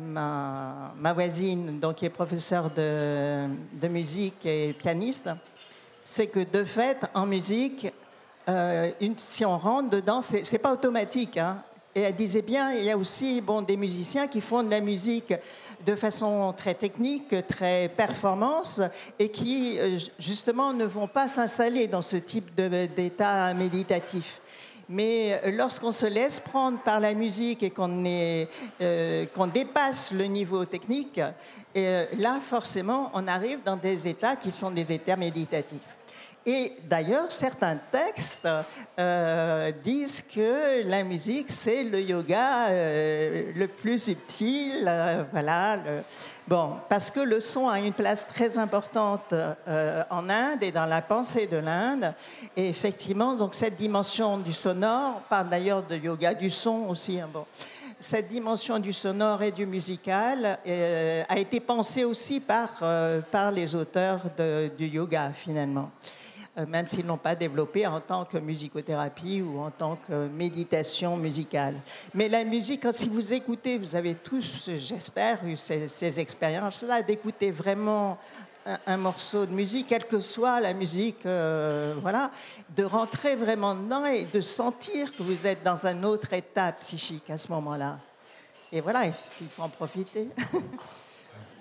[0.00, 3.48] ma, voisine, donc, qui est professeure de,
[3.88, 5.28] musique et pianiste,
[6.04, 7.92] c'est que de fait, en musique,
[8.48, 11.36] euh, une, si on rentre dedans, c'est pas automatique.
[11.36, 11.62] Hein.
[11.94, 14.80] Et elle disait bien, il y a aussi bon, des musiciens qui font de la
[14.80, 15.32] musique
[15.86, 18.80] de façon très technique, très performance,
[19.18, 24.40] et qui euh, justement ne vont pas s'installer dans ce type d'état méditatif.
[24.88, 28.46] Mais euh, lorsqu'on se laisse prendre par la musique et qu'on euh,
[29.52, 31.20] dépasse le niveau technique,
[31.76, 35.80] euh, là, forcément, on arrive dans des états qui sont des états méditatifs.
[36.46, 38.46] Et d'ailleurs, certains textes
[39.82, 44.82] disent que la musique, c'est le yoga le plus subtil.
[45.32, 45.78] voilà.
[46.46, 50.84] Bon, parce que le son a une place très importante euh, en Inde et dans
[50.84, 52.12] la pensée de l'Inde.
[52.54, 57.18] Et effectivement, donc cette dimension du sonore, on parle d'ailleurs de yoga du son aussi.
[57.18, 57.46] Hein, bon.
[57.98, 63.50] Cette dimension du sonore et du musical euh, a été pensée aussi par, euh, par
[63.50, 64.20] les auteurs
[64.76, 65.90] du yoga, finalement.
[66.56, 71.16] Euh, même s'ils n'ont pas développé en tant que musicothérapie ou en tant que méditation
[71.16, 71.74] musicale.
[72.14, 78.18] Mais la musique, si vous écoutez, vous avez tous, j'espère, eu ces, expériences-là, d'écouter vraiment
[78.86, 82.30] un, morceau de musique, quelle que soit la musique, euh, voilà,
[82.76, 87.30] de rentrer vraiment dedans et de sentir que vous êtes dans un autre état psychique
[87.30, 87.98] à ce moment-là.
[88.70, 90.28] Et voilà, il faut en profiter.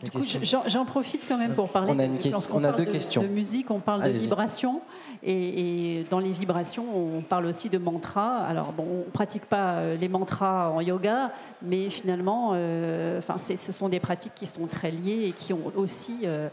[0.04, 0.20] Du coup,
[0.68, 1.94] j'en profite quand même pour parler.
[1.96, 3.22] On a, une question, on a deux questions.
[3.22, 4.82] De musique, on parle de vibrations.
[5.26, 8.40] Et, dans les vibrations, on parle aussi de mantras.
[8.40, 11.32] Alors, bon, on ne pratique pas euh, les mantras en yoga,
[11.62, 15.72] mais finalement, euh, enfin, ce sont des pratiques qui sont très liées et qui ont
[15.78, 16.50] aussi euh,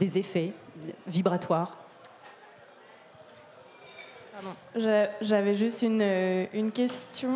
[0.00, 0.52] des effets
[1.06, 1.76] vibratoires.
[5.20, 6.02] J'avais juste une,
[6.52, 7.30] une question.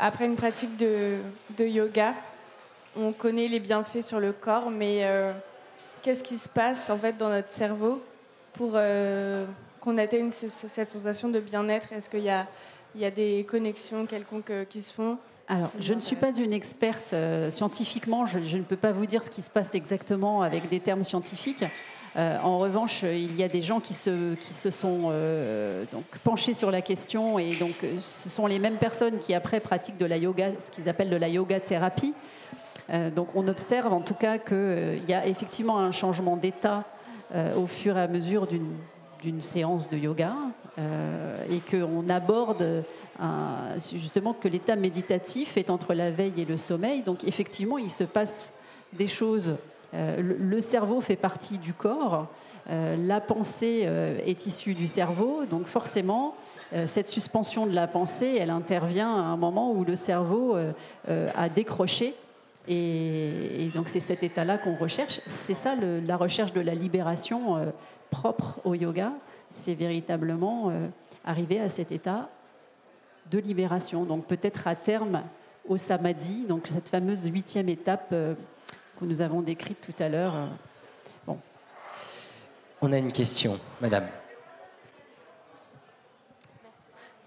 [0.00, 1.18] après une pratique de,
[1.56, 2.14] de yoga,
[2.96, 5.32] on connaît les bienfaits sur le corps, mais euh,
[6.02, 8.02] qu'est-ce qui se passe en fait dans notre cerveau
[8.54, 9.46] pour euh,
[9.80, 11.92] qu'on atteigne cette sensation de bien-être?
[11.92, 12.46] Est-ce qu'il y a,
[12.94, 15.18] il y a des connexions quelconques euh, qui se font?
[15.48, 17.12] Alors, je ne suis pas une experte
[17.48, 21.02] scientifiquement, je, ne peux pas vous dire ce qui se passe exactement avec des termes
[21.02, 21.64] scientifiques.
[22.14, 25.10] en revanche, il y a des gens qui se, qui se sont
[25.90, 29.98] donc penchés sur la question et donc ce sont les mêmes personnes qui après pratiquent
[29.98, 32.14] de la yoga, ce qu'ils appellent de la yoga thérapie.
[32.92, 36.84] Euh, donc on observe en tout cas qu'il euh, y a effectivement un changement d'état
[37.34, 38.48] euh, au fur et à mesure
[39.22, 40.34] d'une séance de yoga
[41.50, 42.84] et qu'on aborde
[43.92, 47.02] justement que l'état méditatif est entre la veille et le sommeil.
[47.02, 48.54] Donc effectivement, il se passe
[48.94, 49.56] des choses.
[49.92, 52.28] le, cerveau fait partie du corps.
[52.70, 53.86] la pensée
[54.26, 56.34] est issue du cerveau, donc forcément,
[56.86, 60.56] cette suspension de la pensée, elle intervient à un moment où le cerveau
[61.06, 62.14] a décroché
[62.68, 65.20] et, donc c'est cet état-là qu'on recherche.
[65.26, 67.66] C'est ça la recherche de la libération euh,
[68.10, 69.12] propre au yoga.
[69.50, 70.86] C'est véritablement euh,
[71.24, 72.28] arriver à cet état
[73.30, 74.04] de libération.
[74.04, 75.22] Donc peut-être à terme
[75.68, 78.34] au samadhi, donc cette fameuse huitième étape euh,
[78.98, 80.34] que nous avons décrite tout à l'heure.
[81.26, 81.38] bon.
[82.82, 84.06] On a une question, Madame.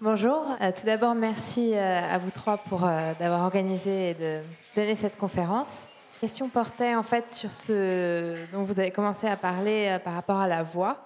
[0.00, 0.46] Bonjour.
[0.58, 4.40] tout d'abord, merci à vous trois pour d'avoir organisé et de
[4.74, 5.86] donner cette conférence.
[6.14, 10.14] La question portait en fait sur ce dont vous avez commencé à parler euh, par
[10.14, 10.96] rapport à la voix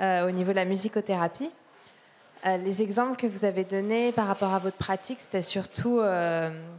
[0.00, 1.50] euh, au niveau de la musicothérapie.
[2.44, 6.00] Euh, les exemples que vous avez donnés par rapport à votre pratique, c'était surtout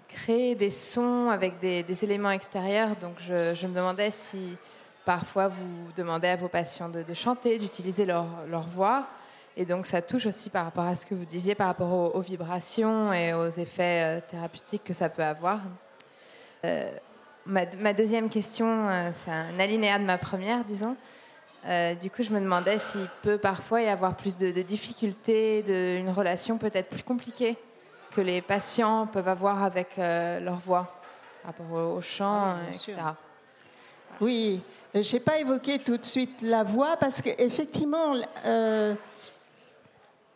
[0.09, 2.95] créer des sons avec des, éléments extérieurs.
[2.97, 4.57] Donc je, me demandais si
[5.05, 9.07] parfois vous demandez à vos patients de, chanter, d'utiliser leur, voix.
[9.55, 12.21] Et donc ça touche aussi par rapport à ce que vous disiez, par rapport aux,
[12.21, 15.59] vibrations et aux effets thérapeutiques que ça peut avoir.
[17.45, 20.95] Ma, ma, deuxième question, c'est un alinéa de ma première, disons.
[21.65, 25.97] Euh, du coup, je me demandais s'il peut parfois y avoir plus de, difficultés, de,
[25.97, 27.57] une relation peut-être plus compliquée
[28.11, 31.01] que les patients peuvent avoir avec euh, leur voix
[31.41, 32.95] par rapport au, chant, etc.
[34.19, 34.61] Oui,
[34.95, 38.13] euh, je n'ai pas évoqué tout de suite la voix parce qu'effectivement,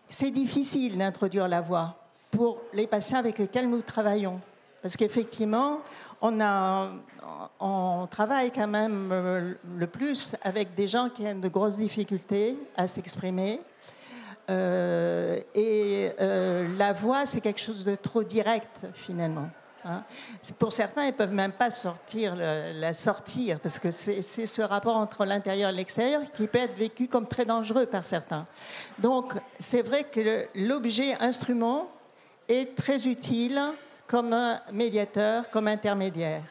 [0.10, 1.96] c'est difficile d'introduire la voix
[2.32, 4.40] pour les patients avec lesquels nous travaillons.
[4.82, 5.80] Parce qu'effectivement,
[6.22, 12.58] on, travaille quand même euh, le plus avec des gens qui ont de grosses difficultés
[12.76, 13.60] à s'exprimer.
[14.50, 19.50] Euh, et euh, la voix, c'est quelque chose de trop direct, finalement.
[19.88, 20.04] Hein.
[20.60, 24.98] Pour certains, ils ne peuvent même pas sortir, la sortir, parce que c'est ce rapport
[24.98, 28.46] entre l'intérieur et l'extérieur qui peut être vécu comme très dangereux par certains.
[29.00, 31.90] Donc, c'est vrai que l'objet instrument
[32.48, 33.60] est très utile
[34.08, 34.36] comme
[34.72, 36.44] médiateur, comme intermédiaire.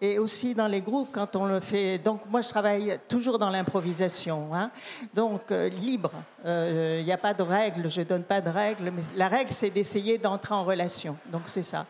[0.00, 1.98] Et aussi dans les groupes, quand on le fait.
[1.98, 4.52] Donc, moi, je travaille toujours dans l'improvisation.
[4.52, 4.70] Hein.
[5.14, 6.10] Donc, euh, libre.
[6.44, 8.90] Il euh, n'y a pas de règles, je ne donne pas de règles.
[8.90, 11.16] Mais la règle, c'est d'essayer d'entrer en relation.
[11.26, 11.86] Donc, c'est ça.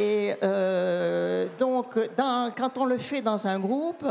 [0.00, 1.98] Et euh, donc,
[2.56, 4.06] quand on le fait dans un groupe,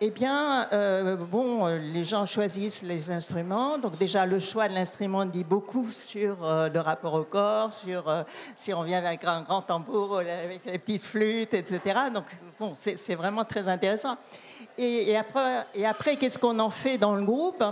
[0.00, 3.76] eh bien, euh, bon, les gens choisissent les instruments.
[3.76, 8.24] Donc déjà, le choix de l'instrument dit beaucoup sur euh, le rapport au corps, sur
[8.56, 11.80] si on vient avec un grand tambour, avec les petites flûtes, etc.
[12.14, 12.24] Donc,
[12.58, 14.16] bon, c'est vraiment très intéressant.
[14.78, 17.62] Et après qu'est-ce qu'on en fait dans le groupe?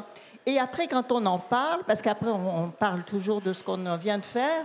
[0.46, 4.18] Et après, quand on en parle, parce qu'après on, parle toujours de ce qu'on vient
[4.18, 4.64] de faire,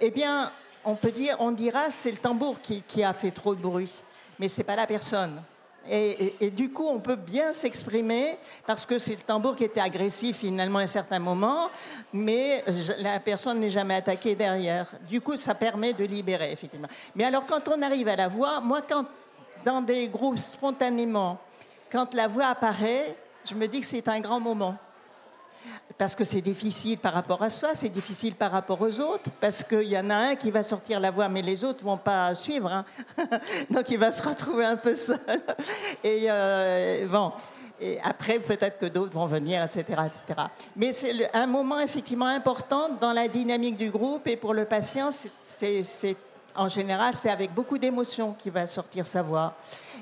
[0.00, 0.50] eh bien,
[0.84, 3.90] on peut dire, on dira, c'est le tambour qui, a fait trop de bruit,
[4.38, 5.42] mais c'est pas la personne.
[5.86, 10.38] Et, du coup, on peut bien s'exprimer parce que c'est le tambour qui était agressif
[10.38, 11.68] finalement à un certain moment,
[12.10, 12.64] mais
[13.00, 14.88] la personne n'est jamais attaquée derrière.
[15.06, 16.88] Du coup, ça permet de libérer, effectivement.
[17.14, 19.04] Mais alors, quand on arrive à la voix, moi, quand
[19.62, 21.38] dans des groupes spontanément,
[21.92, 23.14] quand la voix apparaît,
[23.44, 24.76] je me dis que c'est un grand moment
[25.98, 29.62] parce que c'est difficile par rapport à soi, c'est difficile par rapport aux autres, parce
[29.62, 32.34] qu'il y en a un qui va sortir la voix, mais les autres vont pas
[32.34, 32.72] suivre.
[32.72, 32.84] Hein.
[33.70, 35.18] Donc il va se retrouver un peu seul.
[36.02, 37.32] Et euh, bon.
[38.02, 40.48] Après, peut-être que d'autres vont venir, etc., etc.
[40.76, 45.10] Mais c'est un moment effectivement important dans la dynamique du groupe et pour le patient,
[46.56, 49.54] en général, c'est avec beaucoup d'émotion qu'il va sortir sa voix.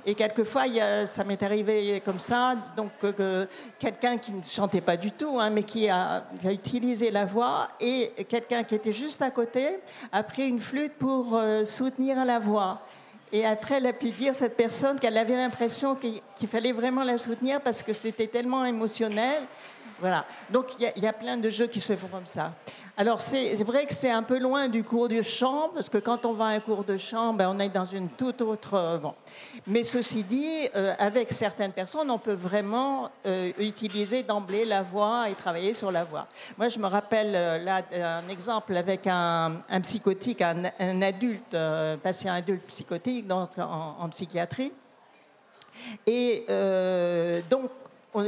[0.05, 0.65] Et quelquefois,
[1.05, 2.91] ça m'est arrivé comme ça, donc
[3.79, 8.13] quelqu'un qui ne chantait pas du tout, hein, mais qui a, utilisé la voix, et
[8.29, 9.79] quelqu'un qui était juste à côté
[10.11, 12.81] a pris une flûte pour euh, soutenir la voix.
[13.33, 17.17] Et après, elle a pu dire, cette personne, qu'elle avait l'impression qu'il fallait vraiment la
[17.17, 19.45] soutenir parce que c'était tellement émotionnel.
[20.01, 20.27] Voilà.
[20.51, 22.53] Donc, il y, a plein de jeux qui se font comme ça.
[22.95, 26.27] Alors, c'est vrai que c'est un peu loin du cours de chant, parce que quand
[26.27, 28.75] on va à un cours de chant, ben, on est dans une toute autre...
[28.75, 29.15] Euh, bon.
[29.67, 35.31] Mais ceci dit, euh, avec certaines personnes, on peut vraiment euh, utiliser d'emblée la voix
[35.31, 36.27] et travailler sur la voix.
[36.59, 42.67] Moi, je me rappelle là un exemple avec un, psychotique, un, adulte, un patient adulte
[42.67, 44.73] psychotique en psychiatrie.
[46.07, 46.45] Et
[47.49, 47.71] donc,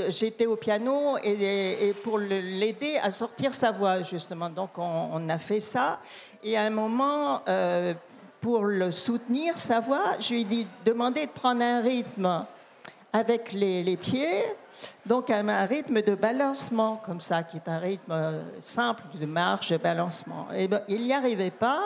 [0.09, 4.49] j'étais au piano et, pour l'aider à sortir sa voix, justement.
[4.49, 6.01] Donc, on, a fait ça.
[6.43, 7.95] Et à un moment, euh,
[8.41, 12.47] pour le soutenir, sa voix, je lui ai dit, demandez de prendre un rythme
[13.13, 14.43] avec les, pieds,
[15.07, 19.77] donc un, rythme de balancement, comme ça, qui est un rythme simple de marche, de
[19.77, 20.49] balancement.
[20.51, 21.81] Ben, il n'y arrivait pas.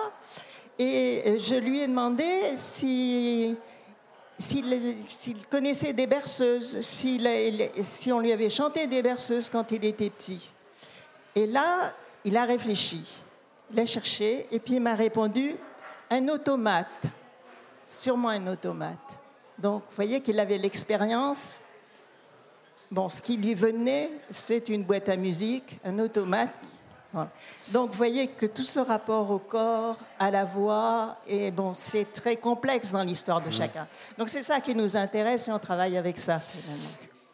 [0.78, 2.24] Et je lui ai demandé
[2.56, 3.56] si
[4.38, 10.50] s'il connaissait des berceuses, si on lui avait chanté des berceuses quand il était petit.
[11.34, 11.92] Et là,
[12.24, 13.04] il a réfléchi,
[13.72, 15.56] il a cherché, et puis il m'a répondu
[16.10, 16.86] un automate,
[17.84, 18.96] sûrement un automate.
[19.58, 21.56] Donc, vous voyez qu'il avait l'expérience.
[22.90, 26.54] Bon, ce qui lui venait, c'est une boîte à musique, un automate
[27.72, 32.12] donc, vous voyez que tout ce rapport au corps, à la voix, et bon, c'est
[32.12, 33.86] très complexe dans l'histoire de chacun.
[34.18, 36.40] Donc, c'est ça qui nous intéresse et on travaille avec ça.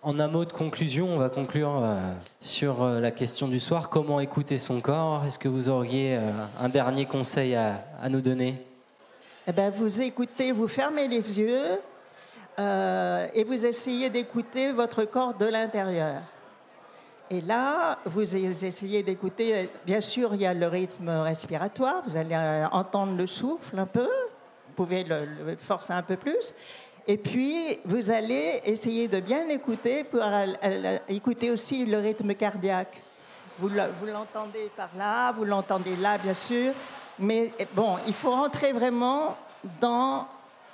[0.03, 1.99] En un mot de conclusion, on va conclure euh,
[2.41, 3.89] sur euh, la question du soir.
[3.89, 5.25] Comment écouter son corps?
[5.25, 8.63] Est-ce que vous auriez euh, un dernier conseil à, nous donner?
[9.49, 11.81] Eh ben, Vous écoutez, vous fermez les yeux
[12.57, 16.23] et vous essayez d'écouter votre corps de l'intérieur.
[17.35, 22.37] Et là, vous essayez d'écouter, bien sûr, il y a le rythme respiratoire, vous allez
[22.37, 26.55] euh, entendre le souffle un peu, vous pouvez le, forcer un peu plus.
[27.09, 30.23] Et puis, vous allez essayer de bien écouter pour
[31.09, 33.03] écouter aussi le rythme cardiaque.
[33.59, 36.73] Vous l'entendez par là, vous l'entendez là, bien sûr.
[37.19, 39.37] Mais bon, il faut rentrer vraiment
[39.81, 40.29] dans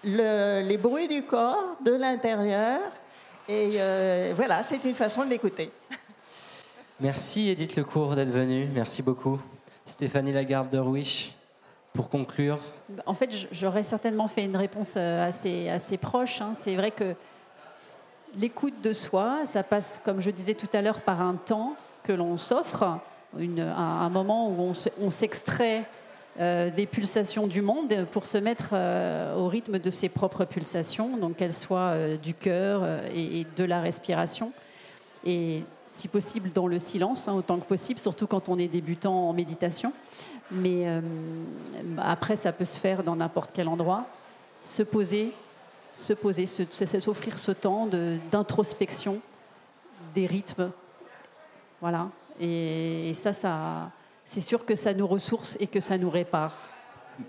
[0.05, 2.81] les bruits du corps, de l'intérieur.
[3.49, 5.73] Et euh, voilà, c'est une façon de l'écouter.
[7.03, 8.69] Merci Edith Lecourt d'être venue.
[8.75, 9.41] Merci beaucoup.
[9.87, 11.33] Stéphanie Lagarde de Rouiche,
[11.95, 12.59] pour conclure.
[13.07, 16.43] En fait, j'aurais certainement fait une réponse euh, assez, assez proche.
[16.43, 16.53] Hein.
[16.55, 17.15] C'est vrai que
[18.37, 22.13] l'écoute de soi, ça passe, comme je disais tout à l'heure, par un temps que
[22.13, 22.99] l'on s'offre,
[23.35, 25.85] un, moment où on s'extrait
[26.39, 31.17] euh, des pulsations du monde pour se mettre euh, au rythme de ses propres pulsations,
[31.17, 32.85] donc qu'elles soient du cœur
[33.15, 34.53] et, de la respiration.
[35.25, 35.63] Et
[35.93, 39.33] si possible dans le silence, hein, autant que possible, surtout quand on est débutant en
[39.33, 39.93] méditation.
[40.51, 40.87] Mais
[41.99, 44.07] après, ça peut se faire dans n'importe quel endroit.
[44.61, 45.33] Se poser,
[45.95, 47.89] se poser, s'offrir ce temps
[48.33, 49.21] d'introspection
[50.15, 50.71] des rythmes.
[51.81, 52.09] Voilà.
[52.41, 53.91] Et, et ça, ça
[54.31, 56.57] c'est sûr que ça nous ressource et que ça nous répare.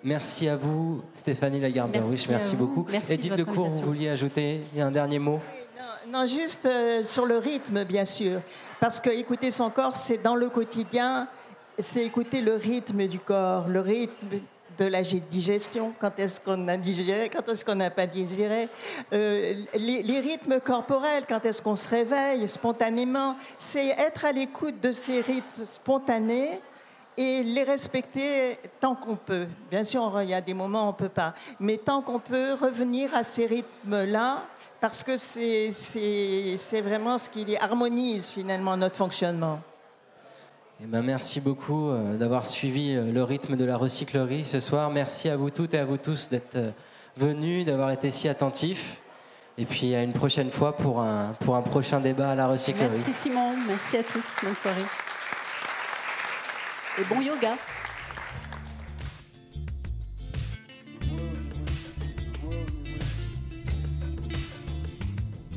[0.03, 2.85] Merci à vous, Stéphanie lagarde Merci, merci beaucoup.
[2.91, 5.39] Merci Edith Lecourt, vous vouliez ajouter un dernier mot?
[6.11, 8.41] Non, juste euh, sur le rythme, bien sûr.
[8.81, 11.29] Parce que écouter son corps, c'est dans le quotidien,
[11.79, 14.27] c'est écouter le rythme du corps, le rythme
[14.77, 18.67] de la digestion, quand est-ce qu'on a digéré, quand est-ce qu'on n'a pas digéré,
[19.13, 23.37] euh, les, les, rythmes corporels, quand est-ce qu'on se réveille spontanément?
[23.57, 26.59] C'est être à l'écoute de ces rythmes spontanés
[27.15, 29.47] et les respecter tant qu'on peut.
[29.69, 32.19] Bien sûr, il y a des moments où on ne peut pas, mais tant qu'on
[32.19, 34.43] peut revenir à ces rythmes-là,
[34.81, 39.61] parce que c'est vraiment ce qui harmonise finalement notre fonctionnement.
[40.83, 44.89] Eh ben, merci beaucoup euh, d'avoir suivi euh, le rythme de la recyclerie ce soir.
[44.89, 46.71] Merci à vous toutes et à vous tous d'être euh,
[47.15, 48.97] venus, d'avoir été si attentifs.
[49.59, 52.97] Et puis à une prochaine fois pour un, pour un prochain débat à la recyclerie.
[52.97, 54.81] Merci Simon, merci à tous, bonne soirée
[56.97, 57.55] et bon yoga.